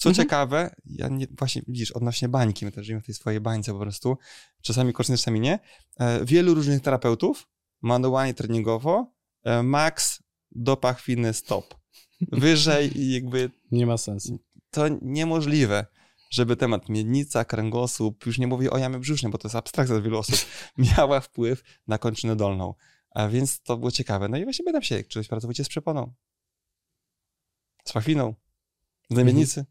[0.00, 0.24] Co mhm.
[0.24, 3.78] ciekawe, ja nie, właśnie widzisz, odnośnie bańki, my też żyjemy w tej swojej bańce po
[3.78, 4.18] prostu,
[4.62, 5.58] czasami korzystnie, czasami nie.
[5.98, 7.48] E, wielu różnych terapeutów,
[7.82, 9.12] manualnie treningowo,
[9.44, 11.74] e, max do pachwiny stop.
[12.32, 13.50] Wyżej jakby...
[13.70, 14.38] Nie ma sensu.
[14.70, 15.86] To niemożliwe,
[16.30, 20.04] żeby temat miednica, kręgosłup, już nie mówię o jamie brzusznej, bo to jest abstrakcja dla
[20.04, 20.38] wielu osób,
[20.96, 22.74] miała wpływ na kończynę dolną.
[23.10, 24.28] A więc to było ciekawe.
[24.28, 26.14] No i właśnie pytam się, czy coś pracowujecie z przeponą?
[27.84, 28.34] Z pachwiną?
[29.10, 29.64] Z zamiennicy?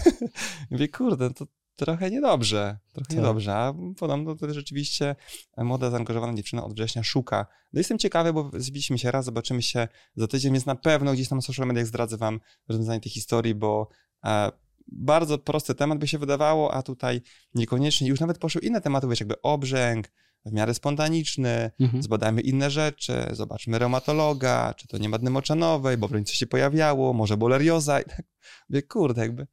[0.70, 3.16] Mówię, kurde, to trochę niedobrze, trochę tak.
[3.16, 5.16] niedobrze, a podobno to rzeczywiście
[5.56, 7.46] młoda, zaangażowana dziewczyna od września szuka.
[7.72, 11.28] No jestem ciekawy, bo zbiliśmy się raz, zobaczymy się za tydzień, więc na pewno gdzieś
[11.28, 13.88] tam na social mediach zdradzę wam rozwiązanie tej historii, bo
[14.24, 14.52] e,
[14.88, 17.20] bardzo prosty temat by się wydawało, a tutaj
[17.54, 18.08] niekoniecznie.
[18.08, 20.08] Już nawet poszły inne tematy, wiesz, jakby obrzęk,
[20.44, 22.02] w miarę spontaniczny, mhm.
[22.02, 26.46] zbadajmy inne rzeczy, zobaczmy reumatologa, czy to nie ma dny moczanowej, bo w coś się
[26.46, 28.22] pojawiało, może bolerioza i tak.
[28.70, 29.46] Mówię, kurde, jakby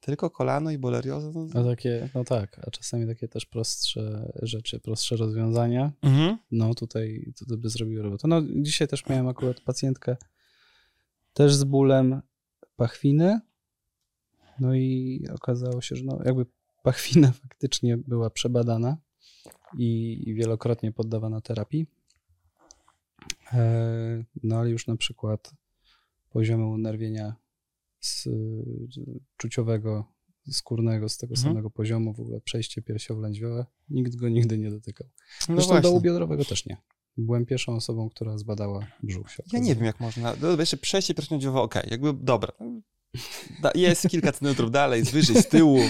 [0.00, 1.30] tylko kolano i bolerioza?
[1.34, 5.92] No, a takie, no tak, a czasami takie też prostsze rzeczy, prostsze rozwiązania.
[6.02, 6.38] Mhm.
[6.50, 8.28] No tutaj to, to by zrobiło robotę.
[8.28, 10.16] No dzisiaj też miałem akurat pacjentkę
[11.32, 12.22] też z bólem
[12.76, 13.40] pachwiny.
[14.60, 16.46] No i okazało się, że no jakby
[16.82, 18.96] pachwina faktycznie była przebadana
[19.78, 21.86] i, i wielokrotnie poddawana terapii.
[23.52, 25.54] E, no ale już na przykład
[26.30, 27.34] poziomy unerwienia
[28.00, 28.28] z
[29.36, 30.04] czuciowego,
[30.50, 31.52] skórnego, z tego mhm.
[31.52, 35.08] samego poziomu, w ogóle przejście piersiowo-lędźwiowe, nikt go nigdy nie dotykał.
[35.48, 36.76] No Zresztą no dołu biodrowego też nie.
[37.16, 39.26] Byłem pierwszą osobą, która zbadała brzuch.
[39.52, 40.34] Ja nie wiem, jak można.
[40.40, 42.52] No, jeszcze przejście piersiowo-lędźwiowe, okej, okay, jakby dobra.
[43.74, 45.80] Jest kilka centymetrów dalej, z wyżej, z tyłu,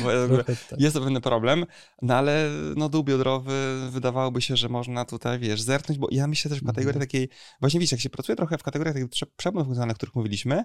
[0.71, 0.81] tak.
[0.81, 1.67] jest to pewien problem,
[2.03, 6.49] no ale no dół biodrowy wydawałoby się, że można tutaj, wiesz, zerknąć, bo ja myślę
[6.49, 7.01] też w kategorii mhm.
[7.01, 7.29] takiej,
[7.61, 10.65] właśnie widzisz, jak się pracuje trochę w kategoriach takich przebudów funkcjonalnych, o których mówiliśmy,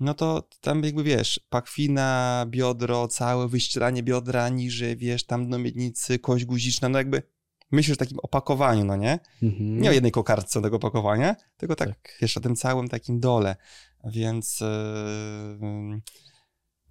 [0.00, 6.18] no to tam jakby, wiesz, pakwina, biodro, całe wyścielanie biodra niżej, wiesz, tam do miednicy,
[6.18, 7.22] kość guziczna, no jakby
[7.70, 9.18] myślisz o takim opakowaniu, no nie?
[9.42, 9.80] Mhm.
[9.80, 13.56] Nie o jednej kokardce tego opakowania, tylko tak, tak, wiesz, o tym całym takim dole.
[14.04, 14.62] Więc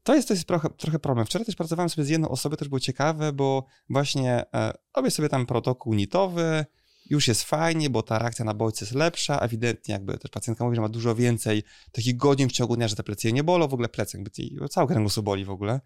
[0.07, 1.25] to jest, to jest trochę, trochę problem.
[1.25, 5.29] Wczoraj też pracowałem sobie z jedną osobą, też było ciekawe, bo właśnie e, robię sobie
[5.29, 6.65] tam protokół nitowy,
[7.09, 10.75] już jest fajnie, bo ta reakcja na bodźce jest lepsza, ewidentnie jakby też pacjentka mówi,
[10.75, 13.73] że ma dużo więcej takich godzin w ciągu dnia, że te plecy nie bolą, w
[13.73, 15.81] ogóle plecy jakby cały kręgosłup boli w ogóle,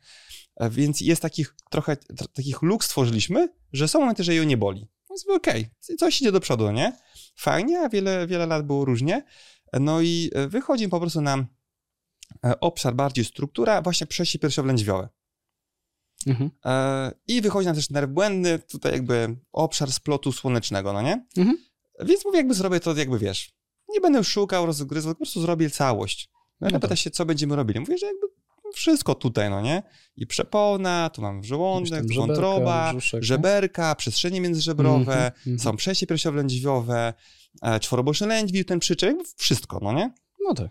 [0.56, 1.98] e, więc jest takich trochę,
[2.34, 4.88] takich luk stworzyliśmy, że są momenty, że jej nie boli.
[5.10, 6.98] Więc okej, okay, coś idzie do przodu, nie?
[7.36, 9.24] Fajnie, a wiele, wiele lat było różnie,
[9.80, 11.46] no i e, wychodzi po prostu nam
[12.46, 15.10] e, obszar bardziej struktura, właśnie przejście piersiowo-lędźwiowe.
[16.28, 16.52] Mhm.
[16.66, 21.26] E, I wychodzi nam też nerw błędny, tutaj jakby obszar splotu słonecznego, no nie?
[21.38, 21.58] Mhm.
[22.06, 23.54] Więc mówię, jakby zrobię to, jakby wiesz,
[23.90, 26.30] nie będę szukał, rozgryzł, po prostu zrobię całość.
[26.62, 27.80] No i no pyta się, co będziemy robili.
[27.80, 28.28] Mówię, że jakby
[28.74, 29.84] wszystko tutaj, no nie?
[30.16, 36.98] I przepona, tu mam żołądek, wątroba, brzuszek, żeberka, przestrzenie międzyżebrowe, mm -hmm, są przejście piersiowo-lędźwiowe,
[36.98, 37.14] e,
[37.82, 40.14] czworoboczny lędźwiowy, ten przyczep, wszystko, no nie?
[40.44, 40.68] No tak.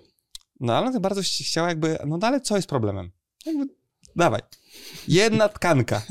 [0.61, 3.11] No ale tak bardzo chciała jakby, no ale co jest problemem?
[3.47, 3.67] Jakby,
[4.17, 4.41] dawaj.
[5.09, 6.03] Jedna tkanka,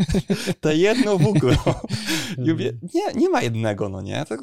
[0.61, 1.81] to jedno włókno.
[2.93, 4.25] nie, nie ma jednego, no nie?
[4.25, 4.35] To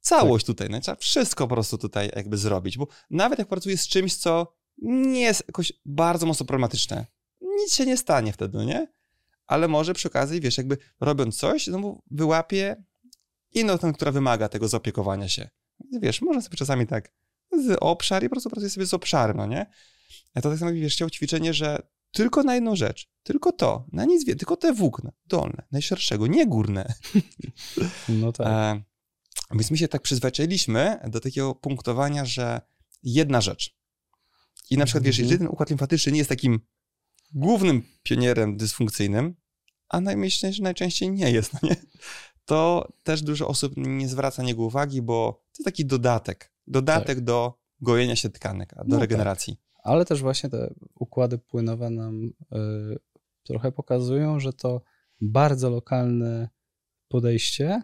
[0.00, 0.56] całość tak.
[0.56, 4.16] tutaj, no, trzeba wszystko po prostu tutaj jakby zrobić, bo nawet jak pracuję z czymś,
[4.16, 7.06] co nie jest jakoś bardzo mocno problematyczne.
[7.40, 8.88] Nic się nie stanie wtedy, no nie?
[9.46, 12.84] Ale może przy okazji, wiesz, jakby robiąc coś, no wyłapie
[13.52, 15.50] inną która wymaga tego zaopiekowania się.
[16.00, 17.12] Wiesz, można sobie czasami tak
[17.64, 19.66] z obszar i po prostu pracuje sobie z obszarem, no nie?
[20.34, 21.78] to tak samo wiesz, chciał ćwiczenie, że
[22.12, 26.46] tylko na jedną rzecz, tylko to, na nic wie, tylko te włókna dolne, najszerszego, nie
[26.46, 26.92] górne.
[28.08, 28.46] No tak.
[28.46, 28.82] E,
[29.50, 32.60] więc my się tak przyzwyczailiśmy do takiego punktowania, że
[33.02, 33.76] jedna rzecz.
[34.70, 35.24] I na przykład, wiesz, Mhm.
[35.24, 36.60] jeżeli ten układ limfatyczny nie jest takim
[37.32, 39.34] głównym pionierem dysfunkcyjnym,
[39.88, 41.76] a najmyślniej, że najczęściej nie jest, no nie?
[42.44, 46.52] to też dużo osób nie zwraca niego uwagi, bo to jest taki dodatek.
[46.66, 48.88] Dodatek do gojenia się tkanek, do Tak.
[48.88, 49.00] No tak.
[49.00, 49.56] regeneracji.
[49.84, 52.30] Ale też właśnie te układy płynowe nam y,
[53.42, 54.82] trochę pokazują, że to
[55.20, 56.48] bardzo lokalne
[57.08, 57.82] podejście,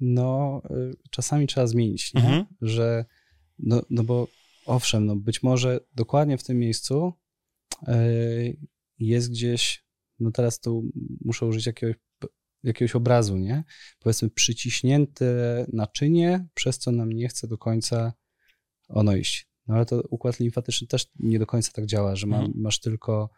[0.00, 2.12] no y, czasami trzeba zmienić?
[2.14, 2.44] Mhm.
[2.60, 3.04] Że,
[3.58, 4.28] no, no bo
[4.66, 7.12] owszem, no być może dokładnie w tym miejscu
[7.88, 8.56] y,
[8.98, 9.84] jest gdzieś,
[10.18, 10.82] no teraz tu
[11.24, 11.96] muszę użyć jakiegoś,
[12.62, 13.64] jakiegoś obrazu, nie?
[14.00, 15.26] Powiedzmy przyciśnięte
[15.72, 18.12] naczynie, przez co nam nie chce do końca
[18.88, 19.48] ono iść.
[19.66, 22.52] No ale to układ limfatyczny też nie do końca tak działa, że ma, Mhm.
[22.56, 23.30] masz tylko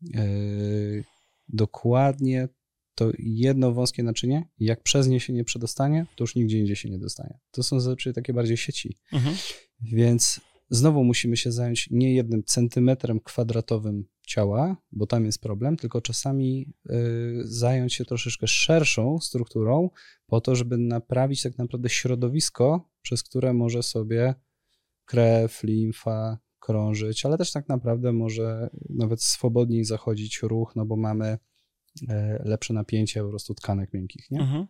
[0.00, 1.04] yy,
[1.48, 2.48] dokładnie
[2.94, 6.76] to jedno wąskie naczynie i jak przez nie się nie przedostanie, to już nigdzie indziej
[6.76, 7.38] się nie dostanie.
[7.50, 8.96] To są zazwyczaj takie bardziej sieci.
[9.12, 9.36] Mhm.
[9.80, 16.00] Więc znowu musimy się zająć nie jednym centymetrem kwadratowym ciała, bo tam jest problem, tylko
[16.00, 19.90] czasami y, zająć się troszeczkę szerszą strukturą,
[20.26, 24.34] po to, żeby naprawić tak naprawdę środowisko, przez które może sobie
[25.04, 31.38] krew, limfa krążyć, ale też tak naprawdę może nawet swobodniej zachodzić ruch, no bo mamy
[32.08, 34.40] e, lepsze napięcie po prostu tkanek miękkich, nie?
[34.40, 34.66] Mhm.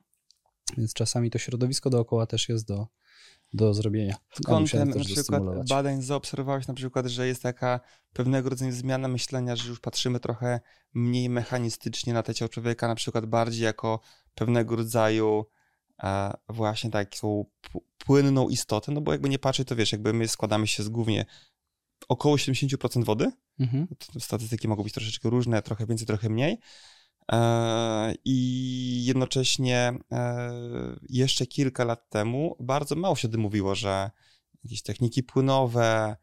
[0.76, 2.86] Więc czasami to środowisko dookoła też jest do,
[3.52, 4.16] do zrobienia.
[4.46, 7.80] Kątem na przykład badań zaobserwowałeś na przykład, że jest taka
[8.12, 10.60] pewnego rodzaju zmiana myślenia, że już patrzymy trochę
[10.94, 14.00] mniej mechanistycznie na te ciało człowieka, na przykład bardziej jako
[14.34, 15.44] pewnego rodzaju
[16.02, 17.44] e, właśnie taką
[17.98, 21.26] płynną istotę, no bo jakby nie patrzeć, to wiesz, jakby my składamy się z głównie
[22.08, 23.86] około 70% wody, Mhm.
[24.18, 26.58] statystyki mogą być troszeczkę różne, trochę więcej, trochę mniej.
[27.32, 30.50] E, I jednocześnie e,
[31.08, 34.10] jeszcze kilka lat temu bardzo mało się mówiło, że
[34.64, 36.16] jakieś techniki płynowe,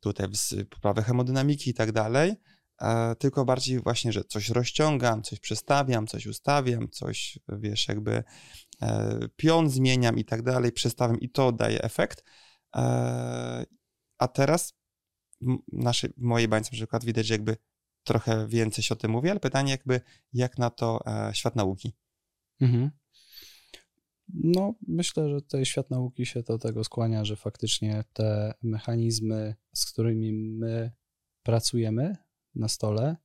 [0.00, 0.26] tutaj
[0.70, 2.34] poprawę hemodynamiki i tak dalej,
[2.80, 8.24] e, tylko bardziej właśnie, że coś rozciągam, coś przestawiam, coś ustawiam, coś, wiesz, jakby
[9.36, 12.24] pion zmieniam i tak dalej, przestawiam i to daje efekt.
[14.18, 14.74] A teraz
[15.40, 17.56] w naszej, w mojej bańce na przykład widać, że jakby
[18.08, 20.00] trochę więcej się o tym mówi, ale pytanie jakby,
[20.32, 21.92] jak na to e, świat nauki?
[22.60, 22.90] Mhm.
[24.34, 29.92] No, myślę, że tutaj świat nauki się do tego skłania, że faktycznie te mechanizmy, z
[29.92, 30.92] którymi my
[31.42, 32.16] pracujemy
[32.54, 33.16] na stole,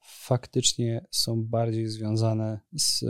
[0.00, 3.06] faktycznie są bardziej związane z y,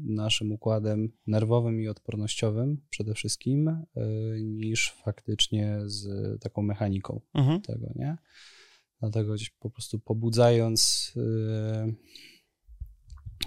[0.00, 3.84] naszym układem nerwowym i odpornościowym przede wszystkim, y,
[4.42, 6.06] niż faktycznie z
[6.40, 7.62] taką mechaniką Mhm.
[7.62, 8.16] tego, nie?
[9.00, 11.94] Dlatego gdzieś po prostu pobudzając y,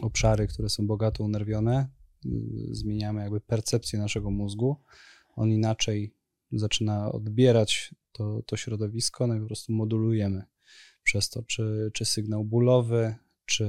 [0.02, 1.88] obszary, które są bogato unerwione,
[2.26, 2.30] y,
[2.72, 4.76] zmieniamy jakby percepcję naszego mózgu.
[5.36, 6.16] On inaczej
[6.52, 10.44] zaczyna odbierać to, to środowisko, no i po prostu modulujemy
[11.04, 13.68] przez to, czy, czy sygnał bólowy, czy,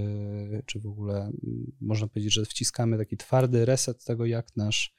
[0.66, 1.33] czy w ogóle
[1.81, 4.95] można powiedzieć, że wciskamy taki twardy reset tego, jak nasz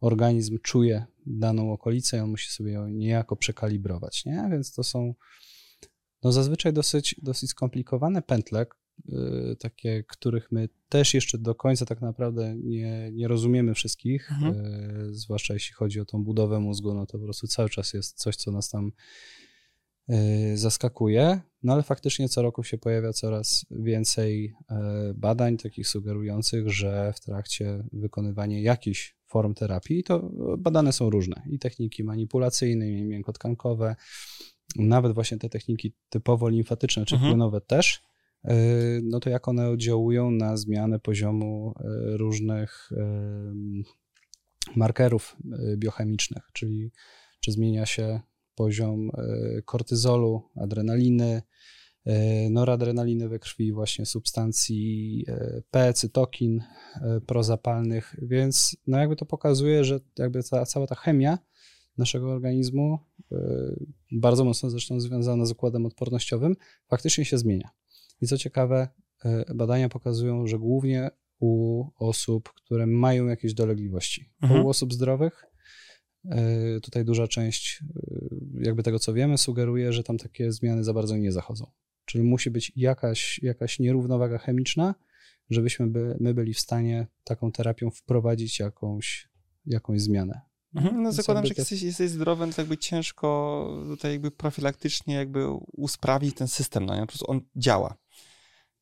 [0.00, 4.48] organizm czuje daną okolicę i on musi sobie ją niejako przekalibrować, nie?
[4.50, 5.14] Więc to są
[6.24, 8.66] no zazwyczaj dosyć, dosyć skomplikowane pętle,
[9.08, 14.54] y, takie, których my też jeszcze do końca tak naprawdę nie, nie rozumiemy wszystkich, Mhm.
[15.10, 18.18] y, zwłaszcza jeśli chodzi o tą budowę mózgu, no to po prostu cały czas jest
[18.18, 18.92] coś, co nas tam
[20.10, 24.54] y, zaskakuje, no ale faktycznie co roku się pojawia coraz więcej
[25.14, 31.58] badań takich sugerujących, że w trakcie wykonywania jakichś form terapii, to badane są różne i
[31.58, 33.96] techniki manipulacyjne, i miękkotkankowe,
[34.76, 37.32] nawet właśnie te techniki typowo limfatyczne czy Mhm.
[37.32, 38.02] płynowe też,
[38.44, 38.50] y,
[39.04, 42.96] no to jak one oddziałują na zmianę poziomu y, różnych y,
[44.76, 45.36] markerów
[45.76, 46.90] biochemicznych, czyli
[47.40, 48.20] czy zmienia się
[48.54, 49.10] poziom
[49.64, 51.42] kortyzolu, adrenaliny,
[52.50, 55.24] noradrenaliny we krwi, właśnie substancji
[55.70, 56.62] P, cytokin
[57.26, 61.38] prozapalnych, więc no jakby to pokazuje, że jakby ta, cała ta chemia
[61.98, 62.98] naszego organizmu,
[63.32, 63.36] y,
[64.12, 66.56] bardzo mocno zresztą związana z układem odpornościowym,
[66.88, 67.70] faktycznie się zmienia.
[68.20, 68.88] I co ciekawe,
[69.24, 74.30] y, badania pokazują, że głównie u osób, które mają jakieś dolegliwości.
[74.42, 74.64] Mhm.
[74.64, 75.44] U osób zdrowych,
[76.24, 77.82] y, tutaj duża część
[78.60, 81.70] jakby tego, co wiemy, sugeruje, że tam takie zmiany za bardzo nie zachodzą.
[82.04, 84.94] Czyli musi być jakaś, jakaś nierównowaga chemiczna,
[85.50, 89.28] żebyśmy by, my byli w stanie taką terapią wprowadzić jakąś,
[89.66, 90.40] jakąś zmianę.
[90.74, 95.48] Mhm, no zakładam, że jak jesteś, jesteś zdrowy, to jakby ciężko tutaj jakby profilaktycznie jakby
[95.72, 97.00] usprawnić ten system, no nie?
[97.00, 97.94] Po prostu on działa.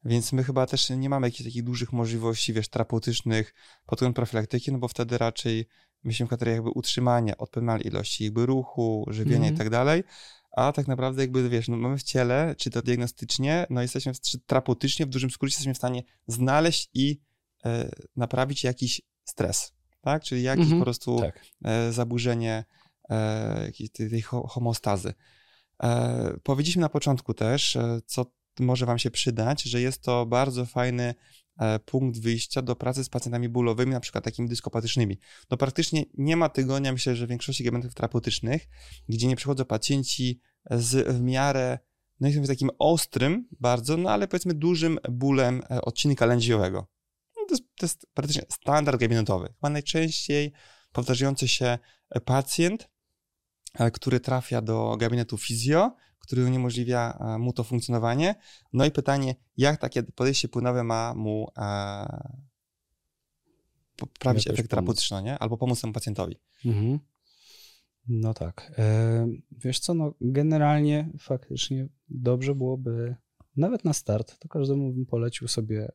[0.05, 3.55] Więc my chyba też nie mamy jakichś takich dużych możliwości, wiesz, terapeutycznych
[3.87, 5.69] pod kątem profilaktyki, no bo wtedy raczej
[6.05, 9.55] myślimy w kategorii jakby utrzymania odpowiedniej ilości jakby ruchu, żywienia mm.
[9.55, 10.05] i tak dalej,
[10.57, 14.39] a tak naprawdę jakby, wiesz, no mamy w ciele, czy to diagnostycznie, no jesteśmy, czy
[14.39, 17.21] terapeutycznie w dużym skrócie jesteśmy w stanie znaleźć i
[17.65, 20.23] e, naprawić jakiś stres, tak?
[20.23, 20.79] Czyli jakieś -hmm.
[20.79, 21.47] po prostu tak.
[21.65, 22.65] e, zaburzenie
[23.11, 25.15] e, tej, tej homostazy.
[25.83, 28.27] E, powiedzieliśmy na początku też, co
[28.61, 31.15] może Wam się przydać, że jest to bardzo fajny
[31.85, 35.19] punkt wyjścia do pracy z pacjentami bólowymi, na przykład takimi dyskopatycznymi.
[35.51, 38.69] No praktycznie nie ma tygodnia, myślę, że w większości gabinetów terapeutycznych,
[39.09, 41.79] gdzie nie przychodzą pacjenci z w miarę,
[42.21, 46.92] no i takim ostrym bardzo, no ale powiedzmy dużym bólem odcinka lędźwiowego.
[47.53, 49.49] No to, jest, to jest praktycznie standard gabinetowy.
[49.49, 50.53] Chyba najczęściej
[50.93, 51.79] powtarzający się
[52.25, 52.88] pacjent,
[53.75, 58.35] e, który trafia do gabinetu fizjo, który uniemożliwia e, mu to funkcjonowanie.
[58.73, 62.33] No i pytanie, jak takie podejście płynowe ma mu e,
[63.97, 65.38] poprawić efekt terapeutyczny, nie?
[65.38, 66.37] albo pomóc temu pacjentowi.
[66.65, 66.99] Mhm.
[68.09, 68.73] No tak.
[68.79, 73.17] E, wiesz co, no generalnie faktycznie dobrze byłoby
[73.57, 75.88] nawet na start, to każdemu bym polecił sobie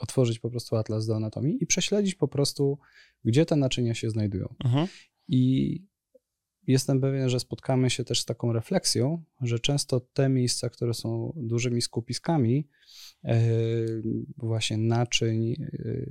[0.00, 2.78] otworzyć po prostu atlas do anatomii i prześledzić po prostu,
[3.24, 4.54] gdzie te naczynia się znajdują.
[4.64, 4.86] Mhm.
[5.28, 5.84] I
[6.66, 11.32] jestem pewien, że spotkamy się też z taką refleksją, że często te miejsca, które są
[11.36, 12.68] dużymi skupiskami
[13.24, 13.40] e,
[14.36, 15.56] właśnie naczyń e,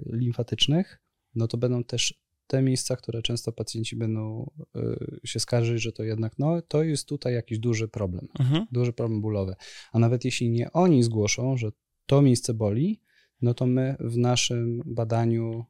[0.05, 1.01] limfatycznych,
[1.35, 6.03] no to będą też te miejsca, które często pacjenci będą e, się skarżyć, że to
[6.03, 8.65] jednak, no to jest tutaj jakiś duży problem, mhm.
[8.71, 9.55] duży problem bólowy.
[9.91, 11.71] A nawet jeśli nie oni zgłoszą, że
[12.05, 13.01] to miejsce boli,
[13.41, 15.65] no to my w naszym badaniu,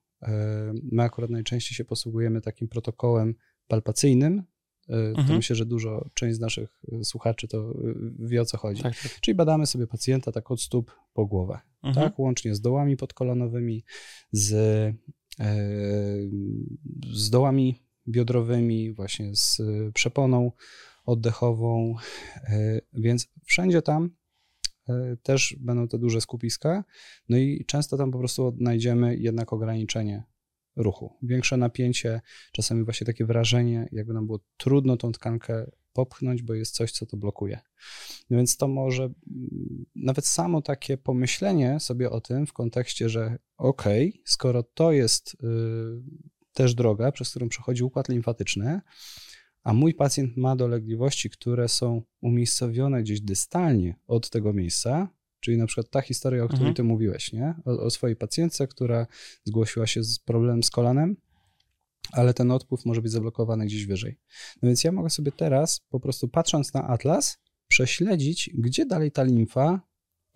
[0.91, 3.35] my akurat najczęściej się posługujemy takim protokołem
[3.67, 4.43] palpacyjnym,
[4.89, 5.35] E, to mhm.
[5.35, 7.73] myślę, że dużo, część z naszych e, słuchaczy to e,
[8.19, 8.83] wie o co chodzi.
[8.83, 9.19] Tak, tak.
[9.21, 12.05] Czyli badamy sobie pacjenta tak od stóp po głowę, mhm.
[12.05, 13.83] tak, łącznie z dołami podkolonowymi,
[14.31, 14.95] z,
[17.13, 19.61] z dołami biodrowymi, właśnie z
[19.93, 20.51] przeponą
[21.05, 21.95] oddechową,
[22.93, 24.09] więc wszędzie tam
[25.23, 26.83] też będą te duże skupiska,
[27.29, 30.23] no i często tam po prostu odnajdziemy jednak ograniczenie
[30.75, 31.17] ruchu.
[31.23, 32.21] Większe napięcie,
[32.51, 37.05] czasami właśnie takie wrażenie, jakby nam było trudno tą tkankę popchnąć, bo jest coś, co
[37.05, 37.59] to blokuje.
[38.29, 39.09] No więc to może
[39.95, 45.33] nawet samo takie pomyślenie sobie o tym w kontekście, że okej, okay, skoro to jest
[45.33, 45.37] y,
[46.53, 48.81] też droga, przez którą przechodzi układ limfatyczny,
[49.63, 55.65] a mój pacjent ma dolegliwości, które są umiejscowione gdzieś dystalnie od tego miejsca, Czyli na
[55.65, 56.75] przykład ta historia, o której mhm.
[56.75, 57.55] ty mówiłeś, nie?
[57.65, 59.07] O, o, swojej pacjentce, która
[59.43, 61.15] zgłosiła się z problemem z kolanem,
[62.11, 64.19] ale ten odpływ może być zablokowany gdzieś wyżej.
[64.61, 69.23] No więc ja mogę sobie teraz, po prostu patrząc na atlas, prześledzić, gdzie dalej ta
[69.23, 69.88] limfa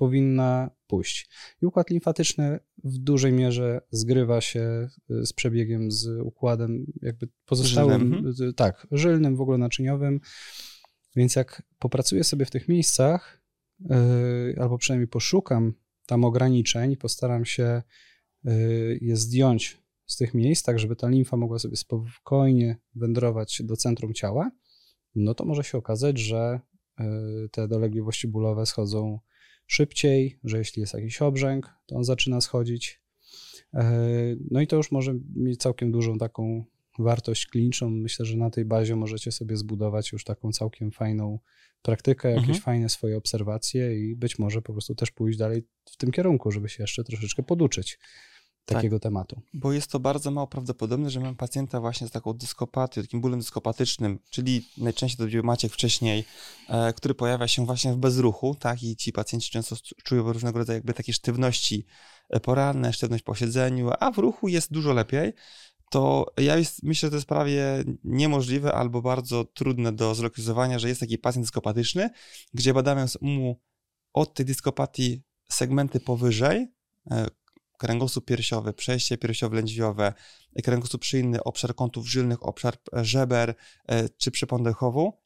[0.03, 1.29] powinna pójść.
[1.61, 8.13] I układ limfatyczny w dużej mierze zgrywa się y, z przebiegiem, z układem jakby pozostałym,
[8.13, 8.49] żylnym.
[8.49, 10.19] Y, tak, żylnym, w ogóle naczyniowym.
[11.15, 13.43] Więc jak popracuję sobie w tych miejscach,
[13.79, 15.73] Yy, albo przynajmniej poszukam
[16.05, 17.81] tam ograniczeń, postaram się
[18.43, 23.77] yy, je zdjąć z tych miejsc, tak żeby ta limfa mogła sobie spokojnie wędrować do
[23.77, 24.51] centrum ciała,
[25.15, 26.59] no to może się okazać, że
[27.51, 29.19] te dolegliwości bólowe schodzą
[29.73, 33.01] szybciej, że jeśli jest jakiś obrzęk, to on zaczyna schodzić.
[34.51, 36.63] No i to już może mieć całkiem dużą taką
[36.99, 37.89] wartość kliniczną.
[37.89, 41.39] Myślę, że na tej bazie możecie sobie zbudować już taką całkiem fajną
[41.81, 42.59] praktykę, jakieś mhm.
[42.63, 46.69] fajne swoje obserwacje i być może po prostu też pójść dalej w tym kierunku, żeby
[46.69, 47.99] się jeszcze troszeczkę poduczyć
[48.65, 49.41] takiego tak, tematu.
[49.53, 53.39] Bo jest to bardzo mało prawdopodobne, że mam pacjenta właśnie z taką dyskopatią, takim bólem
[53.39, 56.25] dyskopatycznym, czyli najczęściej to był Maciek wcześniej,
[56.69, 60.77] e, który pojawia się właśnie w bezruchu, tak, i ci pacjenci często czują różnego rodzaju
[60.77, 61.85] jakby takie sztywności
[62.29, 65.33] e, poranne, sztywność po siedzeniu, a w ruchu jest dużo lepiej
[65.93, 70.87] to ja jest, myślę, że to jest prawie niemożliwe albo bardzo trudne do zlokalizowania, że
[70.87, 72.09] jest taki pacjent dyskopatyczny,
[72.53, 73.59] gdzie badamy mu
[74.13, 76.67] od tej dyskopatii segmenty powyżej,
[77.11, 77.27] e,
[77.77, 80.13] kręgosłup piersiowy, przejście piersiowo-lędźwiowe,
[80.63, 83.55] kręgosłup szyjny, obszar kątów żylnych, obszar e, żeber
[83.87, 84.73] e, czy przepon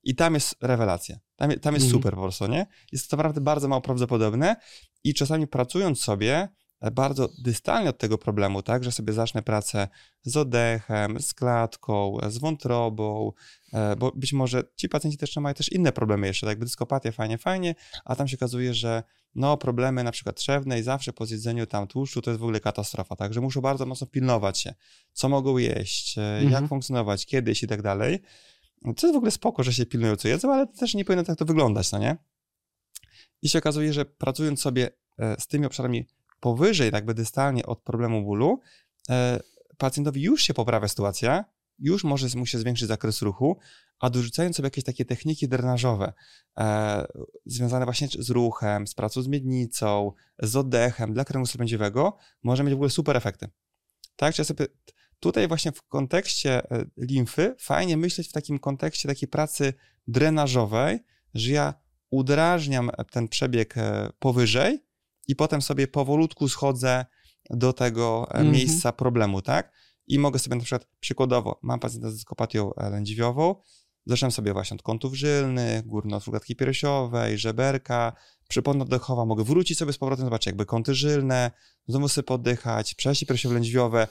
[0.03, 1.19] i tam jest rewelacja.
[1.36, 1.97] Tam, tam jest mm.
[1.97, 2.67] super po prostu, nie?
[2.91, 4.56] Jest to naprawdę bardzo mało prawdopodobne
[5.04, 6.50] i czasami pracując sobie,
[6.91, 9.87] bardzo dystalnie od tego problemu, tak, że sobie zacznę pracę
[10.23, 13.31] z oddechem, z klatką, z wątrobą,
[13.73, 17.37] e, bo być może ci pacjenci też mają też inne problemy jeszcze, tak dyskopatia fajnie,
[17.37, 17.75] fajnie,
[18.06, 19.04] a tam się okazuje, że
[19.38, 22.60] no problemy na przykład trzewne i zawsze po zjedzeniu tam tłuszczu to jest w ogóle
[22.60, 24.73] katastrofa, także muszą bardzo mocno pilnować się,
[25.13, 26.52] co mogą jeść, e, Mhm.
[26.52, 28.21] jak funkcjonować, kiedyś i tak dalej.
[28.83, 31.38] To jest w ogóle spoko, że się pilnują, co jedzą, ale też nie powinno tak
[31.38, 32.17] to wyglądać, no nie?
[33.42, 36.06] I się okazuje, że pracując sobie e, z tymi obszarami
[36.40, 38.60] powyżej, jakby dystalnie od problemu bólu,
[39.10, 39.40] e,
[39.77, 41.46] pacjentowi już się poprawia sytuacja,
[41.80, 43.58] już może mu się zwiększyć zakres ruchu,
[44.00, 46.13] a dorzucając sobie jakieś takie techniki drenażowe,
[46.60, 47.08] e,
[47.46, 52.73] związane właśnie z ruchem, z pracą z miednicą, z oddechem dla kręgu będziowego, może mieć
[52.73, 53.48] w ogóle super efekty.
[54.15, 54.67] Tak, czy ja sobie
[55.19, 59.73] tutaj właśnie w kontekście e, limfy fajnie myśleć w takim kontekście takiej pracy
[60.08, 61.00] drenażowej,
[61.34, 61.73] że ja
[62.10, 64.84] udrażniam ten przebieg e, powyżej
[65.28, 67.06] i potem sobie powolutku schodzę
[67.50, 68.52] do tego e, Mhm.
[68.52, 69.71] miejsca problemu, tak?
[70.08, 73.55] I mogę sobie na przykład przykładowo, mam pacjenta z dyskopatią e, lędźwiową,
[74.05, 75.83] zaczynam sobie właśnie od kątów żylnych,
[76.13, 78.13] otwór klatki piersiowej, żeberka,
[78.47, 81.51] przypona oddechowa, mogę wrócić sobie z powrotem, zobaczyć jakby kąty żylne,
[81.87, 84.08] znowu sobie poddychać, przejście piersiowo-lędźwiowe,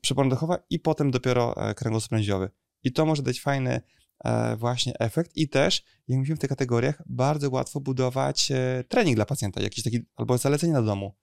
[0.00, 2.50] przypona oddechowa i potem dopiero e, kręgosłup lędźwiowy.
[2.82, 3.80] I to może dać fajny
[4.24, 5.36] e, właśnie efekt.
[5.36, 8.52] I też, jak mówimy w tych kategoriach, bardzo łatwo budować
[8.88, 11.14] trening dla pacjenta, jakiś taki, albo zalecenie na domu.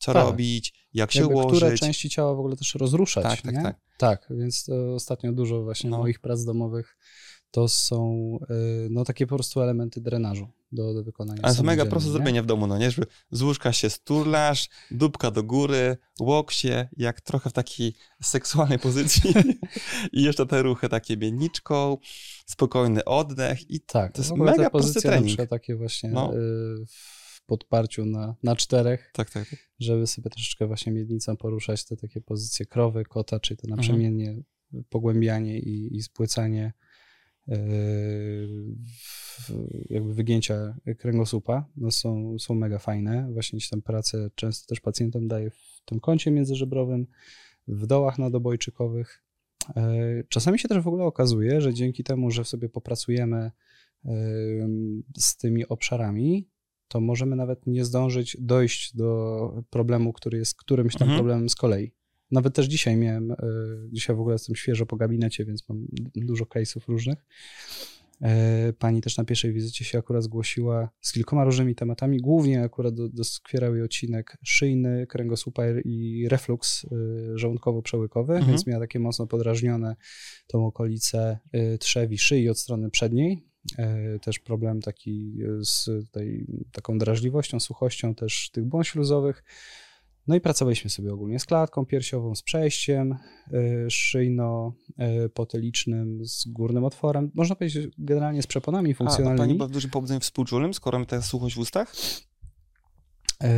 [0.00, 0.24] Co Tak.
[0.26, 1.58] robić, jak się Jakby ułożyć.
[1.60, 3.62] które części ciała w ogóle też rozruszać, Tak, tak, nie?
[3.62, 3.76] tak.
[3.98, 5.98] Tak, więc to ostatnio dużo właśnie No.
[5.98, 6.96] moich prac domowych
[7.50, 11.86] to są y, no takie po prostu elementy drenażu do, do wykonania Ale to mega
[11.86, 12.12] proste nie?
[12.12, 12.90] zrobienie w domu, no nie?
[12.90, 19.34] Żeby z łóżka się sturlasz, dupka do góry, łokcie, jak trochę w takiej seksualnej pozycji
[20.12, 21.96] i jeszcze te ruchy takie biedniczką,
[22.46, 25.40] spokojny oddech i Tak, To jest mega prosty trening.
[25.50, 26.34] takie właśnie No.
[26.34, 26.36] y,
[26.86, 27.19] w
[27.50, 29.58] podparciu na, na czterech, tak, tak, tak.
[29.78, 33.76] żeby sobie troszeczkę właśnie miednicą poruszać te takie pozycje krowy, kota, czyli to Mhm.
[33.76, 34.42] naprzemiennie,
[34.88, 36.72] pogłębianie i, i spłycanie
[37.46, 37.56] yy,
[39.38, 43.28] w- jakby wygięcia kręgosłupa, no są, są mega fajne.
[43.32, 47.06] Właśnie gdzieś tam pracę często też pacjentom daję w tym kącie międzyżebrowym,
[47.68, 49.24] w dołach nadobojczykowych.
[49.76, 53.50] Yy, Czasami się też w ogóle okazuje, że dzięki temu, że sobie popracujemy
[54.04, 54.12] yy,
[55.18, 56.48] z tymi obszarami,
[56.90, 61.18] to możemy nawet nie zdążyć dojść do problemu, który jest którymś tam Mhm.
[61.18, 61.92] problemem z kolei.
[62.30, 63.36] Nawet też dzisiaj miałem, y,
[63.92, 67.18] dzisiaj w ogóle jestem świeżo po gabinecie, więc mam dużo case'ów różnych.
[68.68, 72.18] Y, Pani też na pierwszej wizycie się akurat zgłosiła z kilkoma różnymi tematami.
[72.20, 76.88] Głównie akurat do- doskwierał jej odcinek szyjny, kręgosłupa i reflux y,
[77.38, 78.46] żołądkowo-przełykowy, Mhm.
[78.46, 79.96] więc miała takie mocno podrażnione
[80.46, 81.38] tą okolicę
[81.80, 83.49] trzewi szyi od strony przedniej.
[83.78, 89.44] E, Też problem taki e, z tej, taką drażliwością, suchością też tych błąd śluzowych.
[90.26, 93.16] No i pracowaliśmy sobie ogólnie z klatką piersiową, z przejściem
[93.52, 97.30] e, szyjno-potylicznym, z górnym otworem.
[97.34, 99.54] Można powiedzieć generalnie z przeponami A, a pani funkcjonalnymi.
[99.54, 101.94] była w dużym pobudzeniu współczulnym, skoro ma ta suchość w ustach?
[103.42, 103.50] E,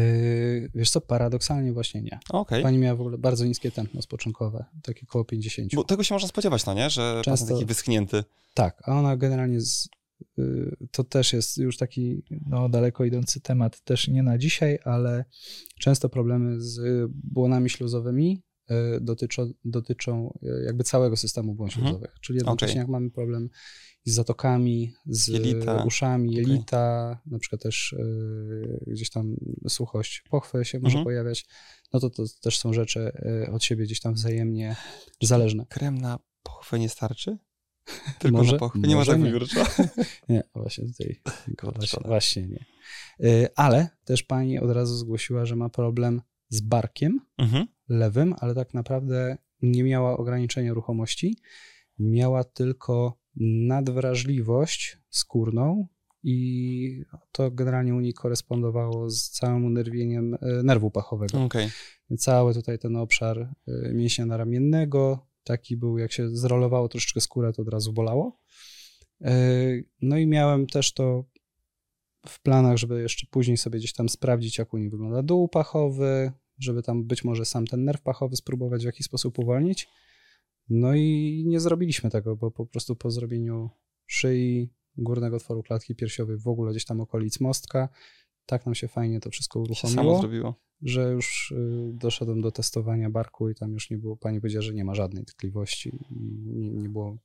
[0.74, 2.18] Wiesz co, paradoksalnie właśnie nie.
[2.30, 2.62] Okej.
[2.62, 5.74] Pani miała w ogóle bardzo niskie tętno spoczynkowe, takie około 50.
[5.74, 6.90] Bo tego się można spodziewać, no nie?
[6.90, 8.24] Że Często- taki wyschnięty.
[8.54, 9.88] Tak, a ona generalnie z,
[10.38, 15.24] y, to też jest już taki no, daleko idący temat, też nie na dzisiaj, ale
[15.78, 16.80] często problemy z
[17.14, 18.42] błonami śluzowymi
[19.00, 21.86] dotyczą, dotyczą y, jakby całego systemu błon Mhm.
[21.86, 22.14] śluzowych.
[22.20, 22.78] Czyli jednocześnie Okej.
[22.80, 23.48] jak mamy problem
[24.04, 25.84] z zatokami, z Jelita.
[25.84, 29.36] uszami, jelita, na przykład też y, gdzieś tam
[29.68, 31.04] suchość pochwy się może Mhm.
[31.04, 31.46] pojawiać,
[31.92, 33.12] no to to też są rzeczy
[33.52, 34.76] od siebie gdzieś tam wzajemnie
[35.22, 35.66] zależne.
[35.66, 37.38] Krem na pochwę nie starczy?
[38.18, 38.78] Tylko Może- na pochwę.
[38.80, 39.32] Nie może można nie.
[39.32, 39.66] wygórcza.
[40.28, 41.20] Nie, właśnie tutaj.
[41.62, 42.08] Właśnie, szkoda.
[42.08, 42.64] właśnie nie.
[43.56, 46.22] Ale też pani od razu zgłosiła, że ma problem
[46.52, 47.66] z barkiem Mhm.
[47.88, 51.36] lewym, ale tak naprawdę nie miała ograniczenia ruchomości.
[51.98, 55.86] Miała tylko nadwrażliwość skórną
[56.22, 61.44] i to generalnie u niej korespondowało z całym unerwieniem y, nerwu pachowego.
[61.44, 61.70] Okej.
[62.18, 63.38] Cały tutaj ten obszar
[63.68, 68.38] y, mięśnia naramiennego, taki był, jak się zrolowało troszeczkę skórę, to od razu bolało.
[69.20, 71.24] Y, No i miałem też to
[72.28, 76.32] w planach, żeby jeszcze później sobie gdzieś tam sprawdzić, jak u niej wygląda dół pachowy,
[76.62, 79.88] żeby tam być może sam ten nerw pachowy spróbować w jakiś sposób uwolnić.
[80.68, 83.70] No i nie zrobiliśmy tego, bo po prostu po zrobieniu
[84.06, 87.88] szyi, górnego otworu klatki piersiowej, w ogóle gdzieś tam okolic mostka,
[88.46, 90.54] tak nam się fajnie to wszystko Się samo uruchomiło zrobiło.
[90.82, 94.74] że już y, doszedłem do testowania barku i tam już nie było, pani powiedziała, że
[94.74, 96.14] nie ma żadnej tkliwości i
[96.82, 97.18] nie, było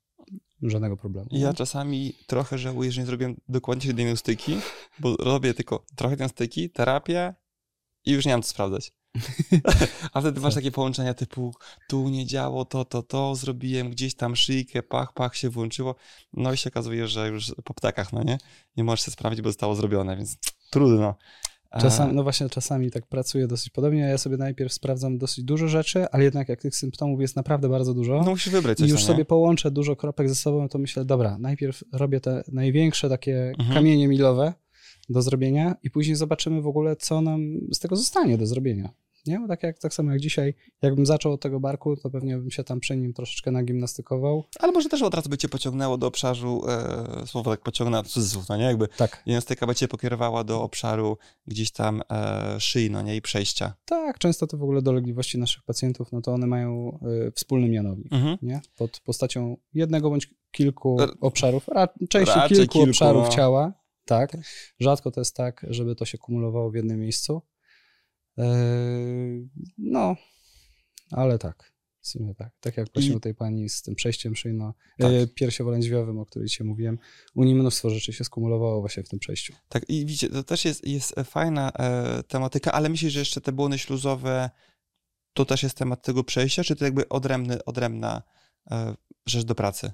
[0.61, 1.27] żadnego problemu.
[1.31, 4.57] Ja czasami trochę żałuję, że nie zrobiłem dokładnie diagnostyki,
[4.99, 7.33] bo robię tylko trochę diagnostyki, terapię
[8.05, 8.91] i już nie mam co sprawdzać.
[10.13, 10.63] A wtedy masz Tak.
[10.63, 11.53] takie połączenia typu
[11.89, 15.95] tu nie działo, to, to, to zrobiłem, gdzieś tam szyjkę, pach, pach się włączyło.
[16.33, 18.37] No i się okazuje, że już po ptakach, no nie?
[18.77, 20.37] Nie możesz się sprawdzić, bo zostało zrobione, więc
[20.69, 21.15] trudno.
[21.81, 23.99] Czasami, no właśnie, czasami tak pracuję dosyć podobnie.
[23.99, 27.93] Ja sobie najpierw sprawdzam dosyć dużo rzeczy, ale jednak jak tych symptomów jest naprawdę bardzo
[27.93, 28.21] dużo.
[28.25, 28.87] No musisz wybrać coś.
[28.87, 33.09] I już sobie połączę dużo kropek ze sobą, to myślę, dobra, najpierw robię te największe
[33.09, 33.73] takie mhm.
[33.73, 34.53] kamienie milowe
[35.09, 38.89] do zrobienia i później zobaczymy w ogóle, co nam z tego zostanie do zrobienia.
[39.27, 39.39] Nie?
[39.39, 42.51] Bo tak, jak, tak samo jak dzisiaj, jakbym zaczął od tego barku, to pewnie bym
[42.51, 44.43] się tam przy nim troszeczkę nagimnastykował.
[44.59, 48.49] Ale może też od razu by cię pociągnęło do obszaru, e, słowo tak pociągnęło, cudzysłów,
[48.49, 48.63] no nie?
[48.63, 49.23] Jakby tak.
[49.25, 53.15] diagnostyka by cię pokierowała do obszaru gdzieś tam e, szyi, no nie?
[53.15, 53.73] I przejścia.
[53.85, 58.13] Tak, często to w ogóle dolegliwości naszych pacjentów, no to one mają e, wspólny mianownik,
[58.13, 58.37] mhm.
[58.41, 58.61] nie?
[58.77, 63.35] Pod postacią jednego bądź kilku obszarów, ra, częściej kilku, kilku, obszarów no.
[63.35, 63.73] ciała,
[64.07, 64.31] tak.
[64.31, 64.41] tak.
[64.79, 67.41] Rzadko to jest tak, żeby to się kumulowało w jednym miejscu.
[68.37, 68.45] Yy,
[69.77, 70.15] no,
[71.11, 71.77] ale tak.
[72.01, 72.51] W sumie tak.
[72.59, 73.15] Tak jak właśnie I...
[73.15, 75.11] u tej pani z tym przejściem szyjno, tak.
[75.11, 76.99] Yy, piersiowolędźwiowym, o której dzisiaj mówiłem,
[77.35, 79.53] u niej mnóstwo rzeczy się skumulowało właśnie w tym przejściu.
[79.69, 83.51] Tak, i widzicie, to też jest, jest fajna e, tematyka, ale myślę, że jeszcze te
[83.51, 84.49] błony śluzowe
[85.33, 88.21] to też jest temat tego przejścia, czy to jakby odrębny, odrębna
[88.71, 88.95] e,
[89.25, 89.91] rzecz do pracy?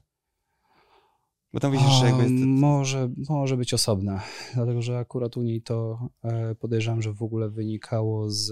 [1.54, 2.30] Bo tam widzisz, że jakby...
[2.46, 4.24] Może, może być osobna,
[4.54, 8.52] dlatego że akurat u niej to e, podejrzewam, że w ogóle wynikało z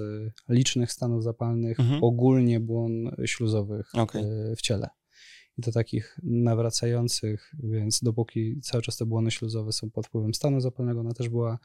[0.49, 2.03] licznych stanów zapalnych, mhm.
[2.03, 4.21] ogólnie błon śluzowych okay.
[4.21, 4.89] E, w ciele.
[5.57, 10.61] I to takich nawracających, więc dopóki cały czas te błony śluzowe są pod wpływem stanu
[10.61, 11.59] zapalnego, ona też była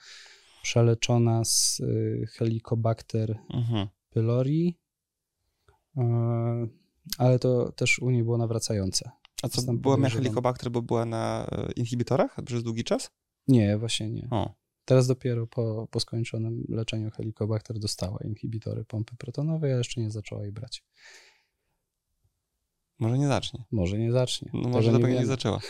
[0.63, 3.89] przeleczona z e, Helicobacter mhm.
[4.11, 4.79] pylori,
[7.19, 9.11] ale to też u niej było nawracające.
[9.43, 13.11] A co, była helikobakter, bo była na e, inhibitorach przez długi czas?
[13.49, 14.29] Nie, właśnie nie.
[14.31, 14.55] O.
[14.85, 20.43] Teraz dopiero po, po skończonym leczeniu helikobakter dostała inhibitory pompy protonowej, a jeszcze nie zaczęła
[20.43, 20.85] jej brać.
[22.99, 23.65] Może nie zacznie.
[23.71, 24.51] Może nie zacznie.
[24.55, 25.61] No może dlatego nie, nie zaczęła.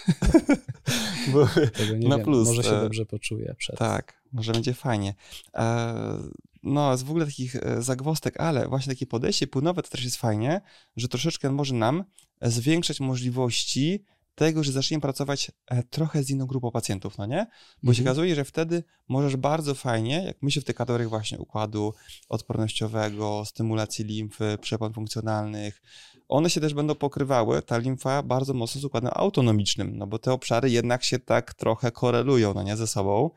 [1.32, 1.48] Bo
[1.96, 2.48] nie na plus.
[2.48, 3.78] Może się e, dobrze poczuje przed.
[3.78, 5.14] Tak, może będzie fajnie.
[5.54, 6.18] E,
[6.66, 10.60] no, z w ogóle takich zagwostek, ale właśnie takie podejście płynowe to też jest fajnie,
[10.96, 12.04] że troszeczkę może nam
[12.42, 14.04] zwiększać możliwości
[14.36, 17.46] tego, że zaczniemy pracować e, trochę z inną grupą pacjentów, no nie?
[17.82, 17.94] Bo mhm.
[17.94, 21.94] się okazuje, że wtedy możesz bardzo fajnie, jak myślę w tych kategoriach właśnie układu
[22.28, 25.82] odpornościowego, stymulacji limfy, przepon funkcjonalnych,
[26.28, 30.32] one się też będą pokrywały, ta limfa bardzo mocno z układem autonomicznym, no bo te
[30.32, 33.30] obszary jednak się tak trochę korelują, no nie, ze sobą.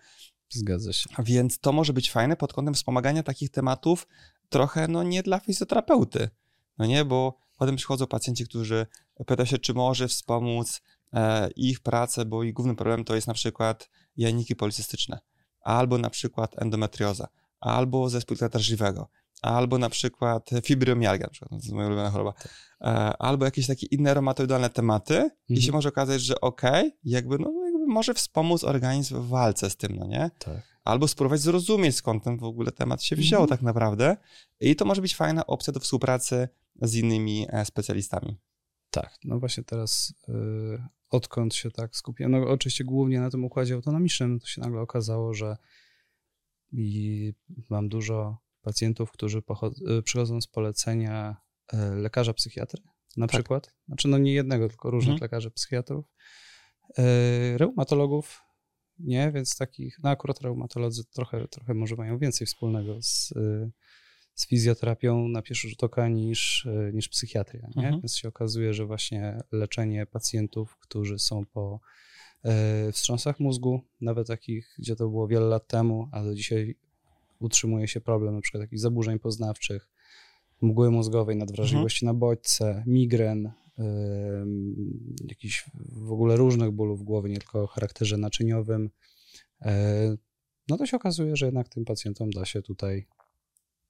[0.49, 1.09] Zgadza się.
[1.19, 4.07] Więc to może być fajne pod kątem wspomagania takich tematów
[4.49, 6.29] trochę, no nie dla fizjoterapeuty,
[6.77, 8.87] no nie, bo Potem przychodzą pacjenci, którzy
[9.25, 10.81] pytają się, czy może wspomóc
[11.13, 15.19] e, ich pracę, bo ich głównym problemem to jest na przykład jajniki policystyczne,
[15.61, 17.27] albo na przykład endometrioza,
[17.59, 19.09] albo zespół żywego,
[19.41, 22.51] albo na przykład fibromialgia, na przykład, to jest moja ulubiona choroba, tak.
[22.81, 22.87] e,
[23.17, 25.31] albo jakieś takie inne reumatoidalne tematy mhm.
[25.49, 29.69] i się może okazać, że okej, okay, jakby, no, jakby może wspomóc organizm w walce
[29.69, 30.31] z tym, no nie?
[30.39, 30.79] Tak.
[30.83, 33.57] Albo spróbować zrozumieć, skąd ten w ogóle temat się wziął mhm.
[33.57, 34.17] tak naprawdę.
[34.59, 36.49] I to może być fajna opcja do współpracy
[36.81, 38.37] z innymi e, specjalistami.
[38.91, 43.73] Tak, no właśnie teraz yy, odkąd się tak skupiłem, no oczywiście głównie na tym układzie
[43.73, 45.57] autonomicznym, to się nagle okazało, że
[46.71, 47.33] i
[47.69, 49.41] mam dużo pacjentów, którzy
[49.99, 51.37] y, przychodzą z polecenia
[51.95, 52.81] lekarza psychiatry
[53.17, 53.31] na tak.
[53.31, 55.25] przykład, znaczy no nie jednego, tylko różnych mhm.
[55.25, 56.05] lekarzy psychiatrów,
[57.57, 58.41] reumatologów,
[58.99, 63.33] nie, więc takich, no akurat reumatolodzy trochę, trochę może mają więcej wspólnego z
[64.39, 67.61] z fizjoterapią na pierwszy rzut oka niż, e, niż psychiatria.
[67.75, 67.83] Nie?
[67.83, 68.01] Mhm.
[68.01, 71.79] Więc się okazuje, że właśnie leczenie pacjentów, którzy są po
[72.43, 76.75] e, wstrząsach mózgu, nawet takich, gdzie to było wiele lat temu, a do dzisiaj
[77.39, 79.89] utrzymuje się problem na przykład jakichś zaburzeń poznawczych,
[80.61, 82.15] mgły mózgowej, nadwrażliwości mhm.
[82.15, 83.51] na bodźce, migren,
[85.27, 88.89] jakichś w ogóle różnych bólów głowy, nie tylko o charakterze naczyniowym,
[89.65, 89.69] y,
[90.67, 93.07] no to się okazuje, że jednak tym pacjentom da się tutaj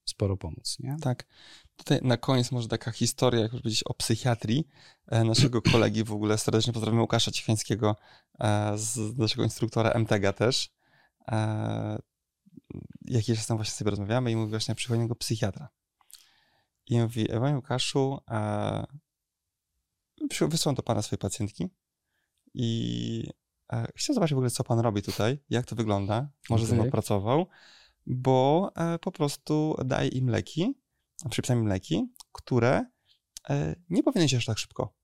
[0.06, 0.98] sporo pomóc, nie?
[1.02, 1.26] Tak.
[1.76, 4.68] Tutaj na koniec może taka historia, jak już powiedzieć, o psychiatrii
[5.08, 6.38] e, naszego kolegi w ogóle.
[6.38, 7.96] Serdecznie pozdrawiam Łukasza Cichańskiego,
[8.40, 10.70] e, z naszego instruktora MTG też.
[11.28, 12.00] E,
[13.06, 15.70] jakiś czas tam właśnie sobie rozmawiamy i mówi właśnie, przychodzi go psychiatra.
[16.88, 18.18] I mówi, Panie Łukaszu,
[20.48, 21.70] wysłałem do pana swojej pacjentki
[22.54, 23.30] i
[23.96, 26.78] chciał zobaczyć w ogóle, co pan robi tutaj, jak to wygląda, może okay.
[26.78, 27.48] ze mną pracował
[28.10, 30.80] bo e, po prostu daje im leki,
[31.30, 32.86] przypisam im leki, które
[33.50, 34.96] e, nie powinny działać tak szybko.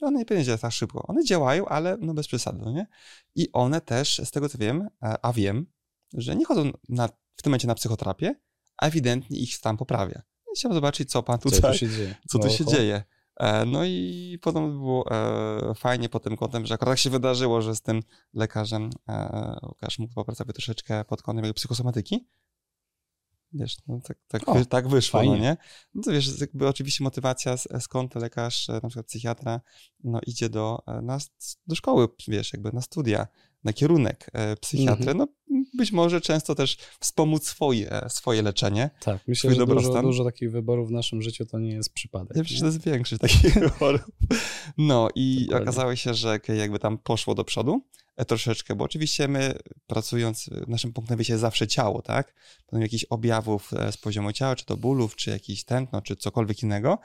[0.00, 1.06] One nie powinny działać tak szybko.
[1.06, 2.86] One działają, ale no bez przesady, no nie?
[3.34, 5.66] I one też, z tego co wiem, e, a wiem,
[6.14, 8.34] że nie chodzą na, w tym momencie na psychoterapię,
[8.76, 10.22] a ewidentnie ich stan poprawia.
[10.56, 12.14] Chciałbym zobaczyć, co pan tutaj, co tu się dzieje.
[12.28, 13.02] Co tu się dzieje.
[13.40, 17.62] E, no i potem było e, fajnie pod tym kątem, że akurat tak się wydarzyło,
[17.62, 18.02] że z tym
[18.34, 22.26] lekarzem e, Łukasz mógł popracować troszeczkę pod kątem jego psychosomatyki,
[23.52, 25.56] wiesz, no tak, tak, O, tak wyszło, no nie?
[25.94, 29.60] No to wiesz, jakby oczywiście motywacja, skąd lekarz, na przykład psychiatra,
[30.04, 31.18] no idzie do, na,
[31.66, 33.26] do szkoły, wiesz, jakby na studia,
[33.64, 34.30] na kierunek
[34.60, 35.18] psychiatry, Mhm.
[35.18, 35.26] no
[35.74, 38.90] być może często też wspomóc swoje, swoje leczenie.
[39.00, 40.02] Tak, myślę, że dużo, dobrostan?
[40.02, 42.36] dużo takich wyborów w naszym życiu to nie jest przypadek.
[42.36, 42.68] Ja przecież nie?
[42.68, 44.10] to jest większość takich wyborów.
[44.78, 45.62] No i Dokładnie.
[45.62, 47.80] okazało się, że jakby tam poszło do przodu
[48.16, 49.54] e, troszeczkę, bo oczywiście my
[49.86, 52.34] pracując, e, naszym punktem wyjścia jest zawsze ciało, tak?
[52.70, 56.62] Będą jakichś objawów e, z poziomu ciała, czy to bólów, czy jakiś tętno, czy cokolwiek
[56.62, 56.98] innego.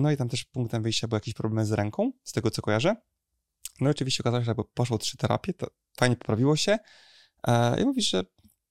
[0.00, 2.96] No i tam też punktem wyjścia był jakiś problem z ręką, z tego co kojarzę.
[3.80, 6.78] No i oczywiście okazało się, że poszło trzy terapie, to fajnie poprawiło się.
[7.46, 8.24] E, I mówisz, że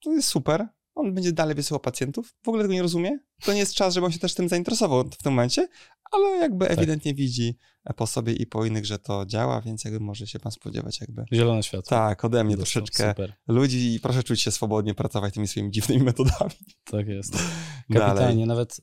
[0.04, 3.20] to jest super, on będzie dalej wysyłał pacjentów, w ogóle tego nie rozumie.
[3.44, 5.68] To nie jest czas, żeby on się też tym zainteresował w tym momencie,
[6.12, 6.78] ale jakby Tak.
[6.78, 7.58] ewidentnie widzi
[7.96, 11.26] po sobie i po innych, że to działa, więc jakby może się pan spodziewać jakby.
[11.34, 11.90] Zielone światło.
[11.90, 15.72] Tak, ode mnie Dostał, troszeczkę Super, ludzi i proszę czuć się swobodnie, pracować tymi swoimi
[15.72, 16.52] dziwnymi metodami.
[16.84, 17.34] tak jest.
[17.94, 18.80] Kapitalnie, nawet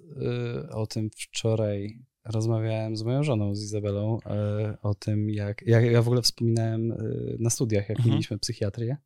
[0.66, 5.84] y, o tym wczoraj rozmawiałem z moją żoną, z Izabelą, y, o tym, jak, jak
[5.84, 8.10] ja w ogóle wspominałem y, na studiach, jak Mhm.
[8.14, 8.96] mieliśmy psychiatrię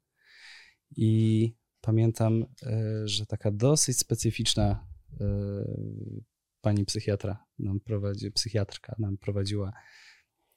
[0.96, 4.86] i pamiętam, y, że taka dosyć specyficzna
[5.20, 5.24] y,
[6.60, 9.72] pani psychiatra nam prowadzi, psychiatrka nam prowadziła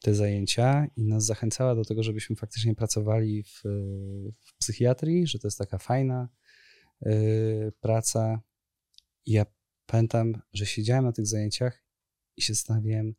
[0.02, 3.62] te zajęcia i nas zachęcała do tego, żebyśmy faktycznie pracowali w,
[4.40, 6.30] w psychiatrii, że to jest taka fajna
[7.06, 8.42] y, praca.
[9.26, 9.46] I ja
[9.86, 11.84] pamiętam, że siedziałem na tych zajęciach
[12.38, 13.14] i się zastanawiałem,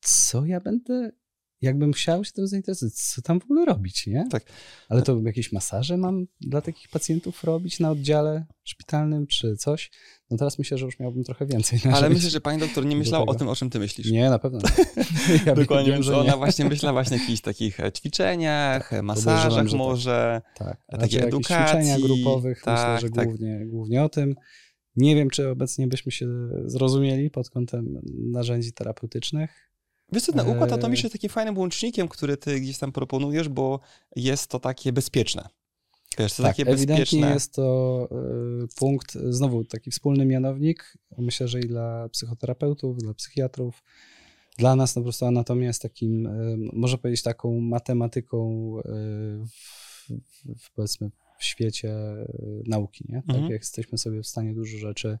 [0.00, 1.12] co ja będę,
[1.60, 4.24] jakbym chciał się tym zainteresować, co tam w ogóle robić, nie?
[4.30, 4.42] Tak.
[4.88, 9.90] Ale to jakieś masaże mam dla takich pacjentów robić na oddziale szpitalnym, czy coś?
[10.30, 11.80] No teraz myślę, że już miałbym trochę więcej.
[11.84, 14.10] na Ale myślę, że pani doktor nie myślała o tym, o czym ty myślisz.
[14.10, 15.04] Nie, na pewno nie.
[15.46, 16.36] Ja Dokładnie, wiem, ona nie.
[16.36, 19.78] właśnie myślała właśnie o jakichś takich e, ćwiczeniach, e, masażach tak.
[19.78, 20.40] może.
[20.54, 23.28] Tak, takiej raczej jakieś edukacji, ćwiczenia grupowych, tak, myślę, że tak.
[23.28, 24.34] głównie, głównie o tym.
[24.96, 26.26] Nie wiem, czy obecnie byśmy się
[26.64, 28.00] zrozumieli pod kątem
[28.32, 29.67] narzędzi terapeutycznych.
[30.12, 30.78] Wiesz co, ten układ Eee.
[30.78, 33.80] atomiczny jest takim fajnym łącznikiem, który ty gdzieś tam proponujesz, bo
[34.16, 35.48] jest to takie bezpieczne.
[36.18, 37.34] Wiesz, to tak, takie ewidentnie bezpieczne.
[37.34, 38.08] jest to
[38.64, 43.82] y, punkt, znowu taki wspólny mianownik, myślę, że i dla psychoterapeutów, dla psychiatrów.
[44.58, 48.82] Dla nas no po prostu anatomia jest takim, y, można powiedzieć, taką matematyką y,
[49.46, 50.08] w,
[50.58, 51.94] w, powiedzmy w świecie
[52.66, 53.16] nauki, nie?
[53.22, 53.52] Tak Mhm.
[53.52, 55.18] jak jesteśmy sobie w stanie dużo rzeczy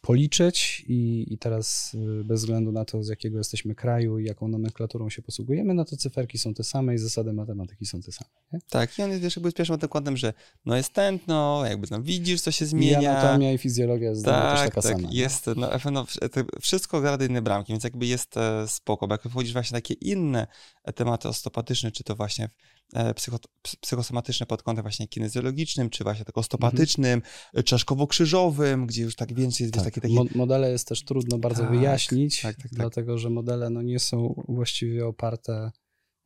[0.00, 4.48] policzyć i, i teraz y, bez względu na to, z jakiego jesteśmy kraju i jaką
[4.48, 8.30] nomenklaturą się posługujemy, no to cyferki są te same i zasady matematyki są te same.
[8.52, 8.58] Nie?
[8.70, 10.32] Tak, i on jest wiesz, jakby pierwszym zakładem, że
[10.64, 13.10] no jest tętno, jakby tam widzisz, co się I zmienia.
[13.20, 15.08] anatomia i fizjologia jest znowu też Tak, taka tak, sama.
[15.12, 19.22] jest, no, na to wszystko do jednej bramki, więc jakby jest e, spoko, bo jak
[19.22, 20.46] wchodzisz właśnie w takie inne
[20.84, 22.48] e, tematy osteopatyczne, czy to właśnie
[22.94, 27.22] e, psycho, ps- psychosomatyczne pod kątem właśnie kinezjologicznym, czy właśnie tak osteopatycznym,
[27.54, 29.84] e, czaszkowo-krzyżowym, gdzie już tak więcej jest Tak.
[29.90, 32.72] Takie, takie Mo- modele jest też trudno bardzo Tak, wyjaśnić, tak, tak, tak.
[32.72, 35.70] dlatego że modele no, nie są właściwie oparte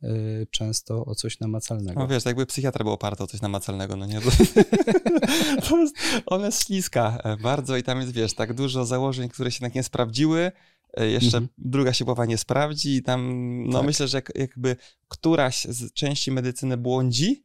[0.03, 2.01] y, często o coś namacalnego.
[2.01, 4.21] No wiesz, jakby psychiatra był oparty o coś namacalnego, no nie?
[4.21, 4.31] To,
[5.69, 5.97] to jest,
[6.27, 9.75] ona jest śliska e, bardzo i tam jest, wiesz, tak dużo założeń, które się tak
[9.75, 10.53] nie sprawdziły,
[10.97, 11.49] e, jeszcze Mhm.
[11.59, 13.31] druga się połowa nie sprawdzi i tam,
[13.67, 13.87] no Tak.
[13.87, 14.77] myślę, że jak, jakby
[15.09, 17.45] któraś z części medycyny błądzi,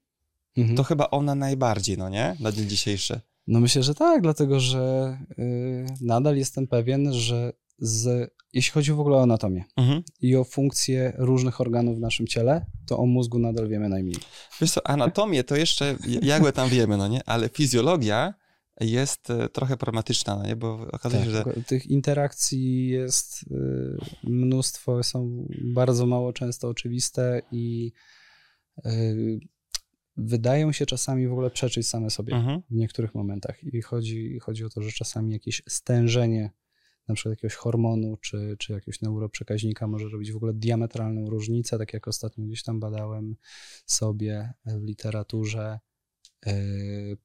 [0.58, 0.78] Mhm.
[0.78, 2.36] to chyba ona najbardziej, no nie?
[2.40, 3.22] Na dzień dzisiejszy.
[3.48, 9.00] No myślę, że tak, dlatego że y, nadal jestem pewien, że z, jeśli chodzi w
[9.00, 10.04] ogóle o anatomię Mhm.
[10.22, 14.16] i o funkcje różnych organów w naszym ciele, to o mózgu nadal wiemy najmniej.
[14.62, 17.22] Wiesz co, anatomię to jeszcze jakby tam wiemy, no nie?
[17.26, 18.34] Ale fizjologia
[18.82, 20.56] jest e, trochę problematyczna, no nie?
[20.56, 26.68] Bo okazuje się, że Tak, tylko tych interakcji jest y, mnóstwo, są bardzo mało często
[26.70, 27.92] oczywiste i
[28.86, 29.40] y,
[30.18, 32.62] wydają się czasami w ogóle przeczyć same sobie Mhm.
[32.70, 33.64] w niektórych momentach.
[33.64, 36.52] I chodzi, chodzi o to, że czasami jakieś stężenie
[37.08, 41.94] na przykład jakiegoś hormonu czy, czy jakiegoś neuroprzekaźnika może robić w ogóle diametralną różnicę, tak
[41.94, 43.36] jak ostatnio gdzieś tam badałem
[43.86, 45.80] sobie w literaturze
[46.48, 47.18] y,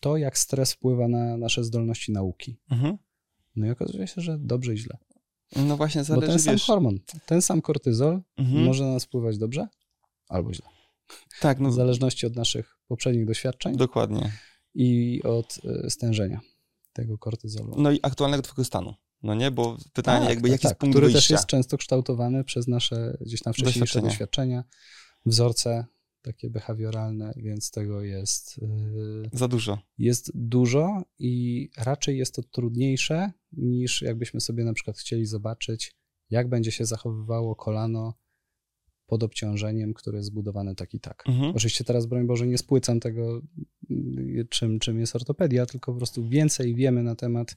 [0.00, 2.56] to, jak stres wpływa na nasze zdolności nauki.
[2.70, 2.98] Mhm.
[3.56, 4.96] No i okazuje się, że dobrze i źle.
[5.56, 6.64] No właśnie Bo zależy, ten sam wiesz...
[6.64, 8.64] hormon, ten sam kortyzol Mhm.
[8.64, 9.68] może na nas wpływać dobrze
[10.28, 10.66] albo źle.
[11.40, 14.32] Tak, no W zależności od naszych poprzednich doświadczeń dokładnie.
[14.74, 16.40] i od y, stężenia
[16.92, 17.74] tego kortyzolu.
[17.78, 18.94] No i aktualnego twojego stanu.
[19.22, 21.34] No nie, bo pytanie Tak, jakby jaki tak, jest punkt który też wyjścia.
[21.34, 24.08] jest często kształtowany przez nasze gdzieś tam wcześniejsze Doświadczenia.
[24.08, 24.64] doświadczenia,
[25.26, 25.86] wzorce
[26.22, 29.78] takie behawioralne, więc tego jest, y, Za dużo.
[29.98, 35.96] jest dużo i raczej jest to trudniejsze niż jakbyśmy sobie na przykład chcieli zobaczyć,
[36.30, 38.14] jak będzie się zachowywało kolano
[39.14, 41.24] pod obciążeniem, które jest zbudowane tak i tak.
[41.28, 41.52] Mhm.
[41.56, 43.42] Oczywiście teraz, broń Boże, nie spłycam tego,
[44.48, 47.56] czym, czym jest ortopedia, tylko po prostu więcej wiemy na temat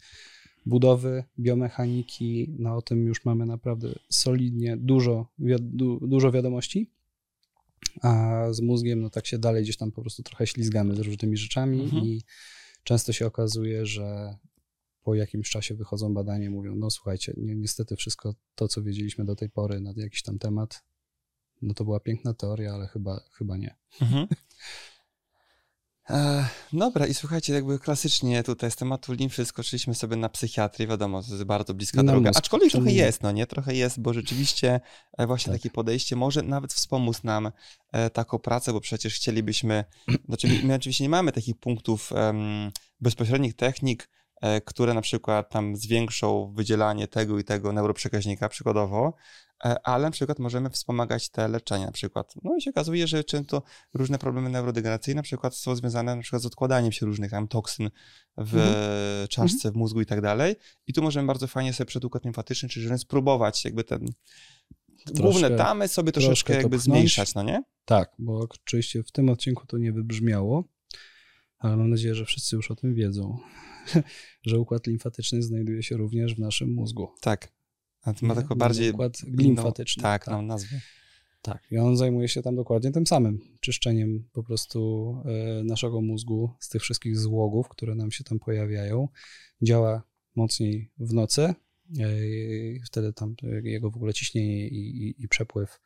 [0.65, 6.89] budowy, biomechaniki, no o tym już mamy naprawdę solidnie dużo, wi- du, dużo wiadomości,
[8.01, 11.37] a z mózgiem no tak się dalej gdzieś tam po prostu trochę ślizgamy z różnymi
[11.37, 12.05] rzeczami Mhm.
[12.05, 12.21] i
[12.83, 14.35] często się okazuje, że
[15.03, 19.25] po jakimś czasie wychodzą badania i mówią, no słuchajcie, ni niestety wszystko to, co wiedzieliśmy
[19.25, 20.83] do tej pory na jakiś tam temat,
[21.61, 23.75] no to była piękna teoria, ale chyba, chyba nie.
[24.01, 24.27] Mhm.
[26.09, 31.23] E, dobra, i słuchajcie, jakby klasycznie tutaj z tematu limfy skoczyliśmy sobie na psychiatrię, wiadomo,
[31.23, 32.29] to jest bardzo bliska Na droga.
[32.29, 32.93] mózg, Aczkolwiek trochę nie?
[32.93, 33.47] jest, no nie?
[33.47, 34.79] Trochę jest, bo rzeczywiście
[35.17, 35.61] e, właśnie Tak.
[35.61, 37.51] takie podejście może nawet wspomóc nam
[37.91, 39.85] e, taką pracę, bo przecież chcielibyśmy,
[40.27, 42.11] znaczy my oczywiście nie mamy takich punktów
[43.01, 44.09] bezpośrednich technik,
[44.65, 49.13] które na przykład tam zwiększą wydzielanie tego i tego neuroprzekaźnika przykładowo,
[49.65, 52.33] e, ale na przykład możemy wspomagać te leczenia na przykład.
[52.43, 53.61] No i się okazuje, że często
[53.93, 57.89] różne problemy neurodegeneracyjne na przykład są związane na przykład z odkładaniem się różnych tam toksyn
[58.38, 59.27] w Mhm.
[59.27, 60.55] czaszce, w mózgu i tak dalej.
[60.88, 64.05] I tu możemy bardzo fajnie sobie przed układ limfatyczny, czyli spróbować jakby ten
[65.15, 66.83] główne tamy sobie troszeczkę troszkę jakby pchnąć.
[66.83, 67.63] zmniejszać, no nie?
[67.85, 70.63] Tak, bo oczywiście w tym odcinku to nie wybrzmiało,
[71.59, 73.37] ale mam nadzieję, że wszyscy już o tym wiedzą,
[74.47, 77.07] że układ limfatyczny znajduje się również w naszym mózgu.
[77.21, 77.57] Tak.
[78.01, 80.03] A ma taką bardziej układ limfatyczny.
[80.03, 80.33] tak, tak.
[80.33, 80.81] no nazwę.
[81.41, 86.49] Tak, i on zajmuje się tam dokładnie tym samym, czyszczeniem po prostu e, naszego mózgu
[86.59, 89.07] z tych wszystkich złogów, które nam się tam pojawiają.
[89.61, 90.03] Działa
[90.35, 91.55] mocniej w nocy, e,
[92.85, 95.79] wtedy tam jego w ogóle ciśnienie i, i, i przepływ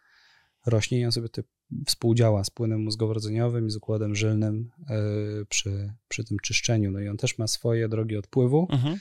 [0.66, 1.44] rośnie i on sobie ty,
[1.86, 4.96] współdziała z płynem mózgowo-rdzeniowym i z układem żylnym e,
[5.50, 6.92] przy, przy tym czyszczeniu.
[6.92, 9.00] No i on też ma swoje drogi odpływu, Mhm.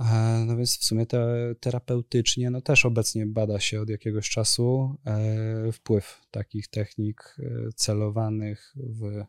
[0.00, 4.96] E, No więc w sumie te, terapeutycznie no też obecnie bada się od jakiegoś czasu
[5.06, 7.36] e, wpływ takich technik
[7.76, 9.24] celowanych w,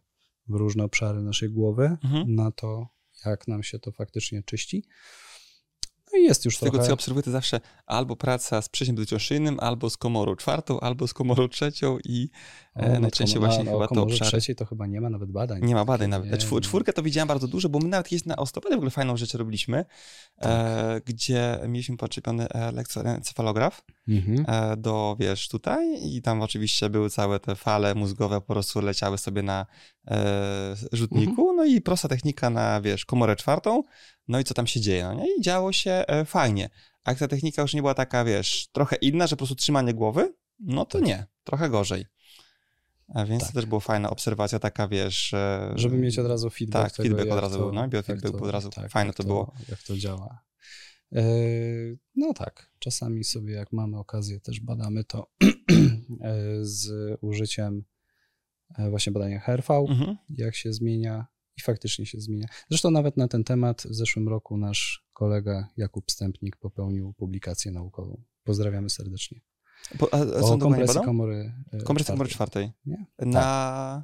[0.48, 2.36] w różne obszary naszej głowy Mhm.
[2.36, 2.88] na to,
[3.26, 4.84] jak nam się to faktycznie czyści.
[6.14, 6.94] No i jest już Z tego, co trochę...
[6.94, 11.48] obserwuję, to zawsze albo praca z przejściem bezciąższyjnym, albo z komorą czwartą, albo z komorą
[11.48, 12.30] trzecią i
[12.76, 14.32] O, e, no najczęściej właśnie no, chyba o komorze obszary.
[14.32, 15.62] trzeciej to chyba nie ma nawet badań.
[15.66, 16.40] Nie ma badań Nie, nawet.
[16.42, 16.66] Czwór, nie.
[16.68, 19.34] czwórkę to widziałem bardzo dużo, bo my nawet kiedyś na osteopatii w ogóle fajną rzecz
[19.34, 19.86] robiliśmy,
[20.40, 20.52] Tak.
[20.52, 24.46] e, gdzie mieliśmy podczepiony elektroencefalograf Mhm.
[24.48, 29.18] e, do, wiesz, tutaj i tam oczywiście były całe te fale mózgowe po prostu leciały
[29.18, 29.66] sobie na
[30.08, 31.56] e, rzutniku, Mhm.
[31.58, 33.84] no i prosta technika na, wiesz, komorę czwartą,
[34.28, 35.36] no i co tam się dzieje, no nie?
[35.38, 36.70] I działo się e, fajnie.
[37.04, 39.94] A jak ta technika już nie była taka, wiesz, trochę inna, że po prostu trzymanie
[39.94, 42.06] głowy, no to nie, trochę gorzej.
[43.16, 43.52] A więc Tak.
[43.52, 45.34] to też była fajna obserwacja taka, wiesz...
[45.34, 46.84] e, Żeby mieć od razu feedback.
[46.84, 49.24] Tak, tego, feedback od razu to, był, no, biofeedback był od razu, tak, fajne to
[49.24, 49.54] było.
[49.70, 50.44] Jak to działa.
[51.16, 51.24] E,
[52.16, 55.32] No tak, czasami sobie jak mamy okazję też badamy to
[56.62, 56.90] z
[57.22, 57.84] użyciem
[58.90, 60.18] właśnie badania HRV, Mhm.
[60.30, 61.26] jak się zmienia
[61.58, 62.48] i faktycznie się zmienia.
[62.70, 68.22] Zresztą nawet na ten temat w zeszłym roku nasz kolega Jakub Stępnik popełnił publikację naukową.
[68.44, 69.42] Pozdrawiamy serdecznie.
[69.98, 72.72] Po, a, a O kompresji komory e, komory czwartej.
[72.86, 73.06] Nie?
[73.20, 74.04] Na...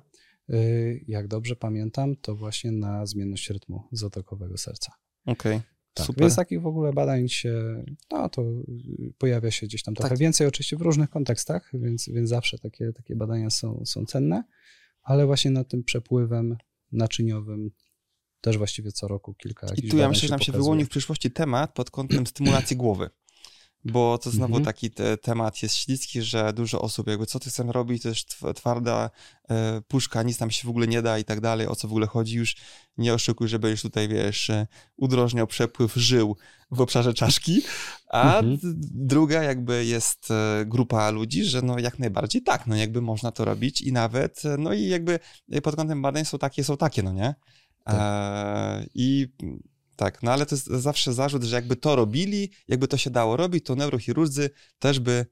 [0.50, 4.92] Y, Jak dobrze pamiętam, to właśnie na zmienność rytmu zatokowego serca.
[5.26, 5.62] Okej,
[5.94, 6.22] Tak, super.
[6.22, 10.18] Więc takich w ogóle badań się, no to y, pojawia się gdzieś tam trochę Tak.
[10.18, 14.44] więcej, oczywiście w różnych kontekstach, więc, więc zawsze takie, takie badania są, są cenne,
[15.04, 16.58] ale właśnie nad tym przepływem
[16.92, 17.72] naczyniowym
[18.42, 20.64] też właściwie co roku kilka I tu ja myślę, że nam się pokazuje.
[20.64, 23.10] wyłoni w przyszłości temat pod kątem stymulacji głowy.
[23.92, 24.66] Bo to znowu Mhm.
[24.66, 28.28] taki te, temat jest śliski, że dużo osób jakby co ty chcesz robić, to jest
[28.30, 29.10] tw- twarda
[29.50, 31.92] e, puszka, nic tam się w ogóle nie da i tak dalej, o co w
[31.92, 32.56] ogóle chodzi, już
[32.98, 34.68] nie oszukuj, że będziesz tutaj, wiesz, e,
[34.98, 36.38] udrożniał przepływ żył
[36.72, 37.62] w obszarze czaszki,
[38.10, 38.58] a Mhm.
[38.92, 43.46] druga jakby jest e, grupa ludzi, że no jak najbardziej tak, no jakby można to
[43.46, 45.20] robić i nawet, e, no i jakby
[45.64, 47.36] pod kątem badań są takie, są takie, no nie?
[47.88, 49.28] E, I
[49.98, 53.38] tak, no ale to jest zawsze zarzut, że jakby to robili, jakby to się dało
[53.38, 55.26] robić, to neurochirurdzy też by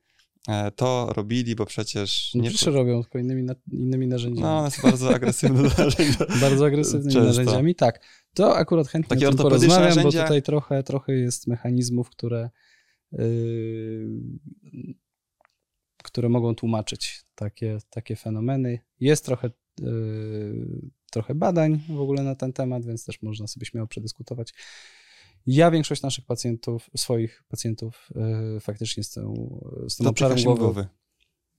[0.47, 2.49] e, to robili, bo przecież No nie...
[2.49, 4.41] przecież robią tylko innymi, na, innymi narzędziami.
[4.41, 6.25] No, są bardzo agresywne narzędzia.
[6.41, 7.27] Bardzo agresywnymi Często.
[7.27, 8.05] narzędziami, tak.
[8.33, 12.49] To akurat chętnie Takie o tym porozmawiam, narzędzia- bo tutaj trochę, trochę jest mechanizmów, które,
[13.11, 14.07] yy,
[16.03, 18.79] które mogą tłumaczyć takie, takie fenomeny.
[18.99, 19.49] Jest trochę,
[21.11, 24.53] trochę badań w ogóle na ten temat, więc też można sobie śmiało przedyskutować.
[25.47, 28.09] Ja większość naszych pacjentów, swoich pacjentów
[28.53, 29.59] yy, faktycznie z, tą,
[29.89, 30.87] z tym To obszarem się głowy,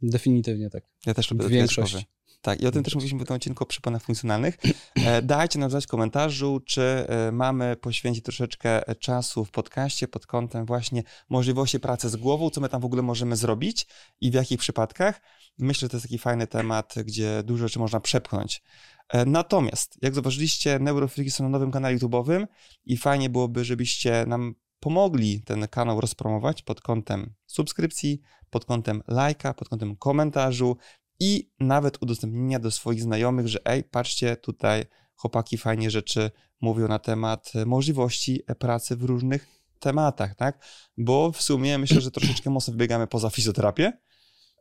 [0.03, 0.85] definitywnie tak.
[1.07, 2.07] Ja też lubię Większość.
[2.41, 4.59] Tak, i o tym też mówiliśmy w tym odcinku o przeponach funkcjonalnych.
[5.07, 10.27] E, dajcie nam znać w komentarzu, czy e, mamy poświęcić troszeczkę czasu w podcaście pod
[10.27, 13.87] kątem właśnie możliwości pracy z głową, co my tam w ogóle możemy zrobić
[14.21, 15.21] i w jakich przypadkach.
[15.59, 18.63] Myślę, że to jest taki fajny temat, gdzie dużo rzeczy można przepchnąć.
[19.09, 22.47] E, natomiast, jak zauważyliście, Neurofreaky są na nowym kanale YouTube'owym
[22.85, 28.21] i fajnie byłoby, żebyście nam pomogli ten kanał rozpromować pod kątem subskrypcji,
[28.51, 30.77] pod kątem lajka, pod kątem komentarzu
[31.21, 36.99] i nawet udostępnienia do swoich znajomych, że ej, patrzcie, tutaj chłopaki fajnie rzeczy mówią na
[36.99, 39.47] temat możliwości pracy w różnych
[39.79, 40.65] tematach, tak?
[40.99, 43.93] Bo w sumie myślę, że troszeczkę mocno wybiegamy poza fizjoterapię.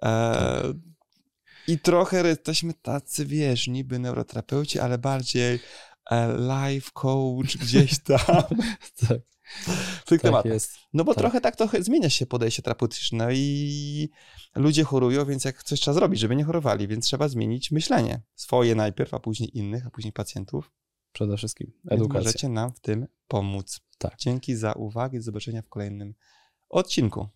[0.03, 0.73] E,
[1.67, 5.59] I trochę jesteśmy tacy, wiesz, niby neuroterapeuci, ale bardziej
[6.11, 8.43] e, life coach gdzieś tam.
[9.07, 9.34] tak
[10.05, 10.51] w tych tak tematach.
[10.51, 10.77] Jest.
[10.93, 11.21] No bo tak.
[11.21, 14.09] trochę tak trochę zmienia się podejście terapeutyczne i
[14.55, 18.21] ludzie chorują, więc jak coś trzeba zrobić, żeby nie chorowali, więc trzeba zmienić myślenie.
[18.35, 20.71] Swoje najpierw, a później innych, a później pacjentów.
[21.11, 22.19] Przede wszystkim edukacja.
[22.19, 23.79] Możecie nam w tym pomóc.
[23.97, 24.15] Tak.
[24.19, 26.13] Dzięki za uwagę i do zobaczenia w kolejnym
[26.69, 27.27] odcinku.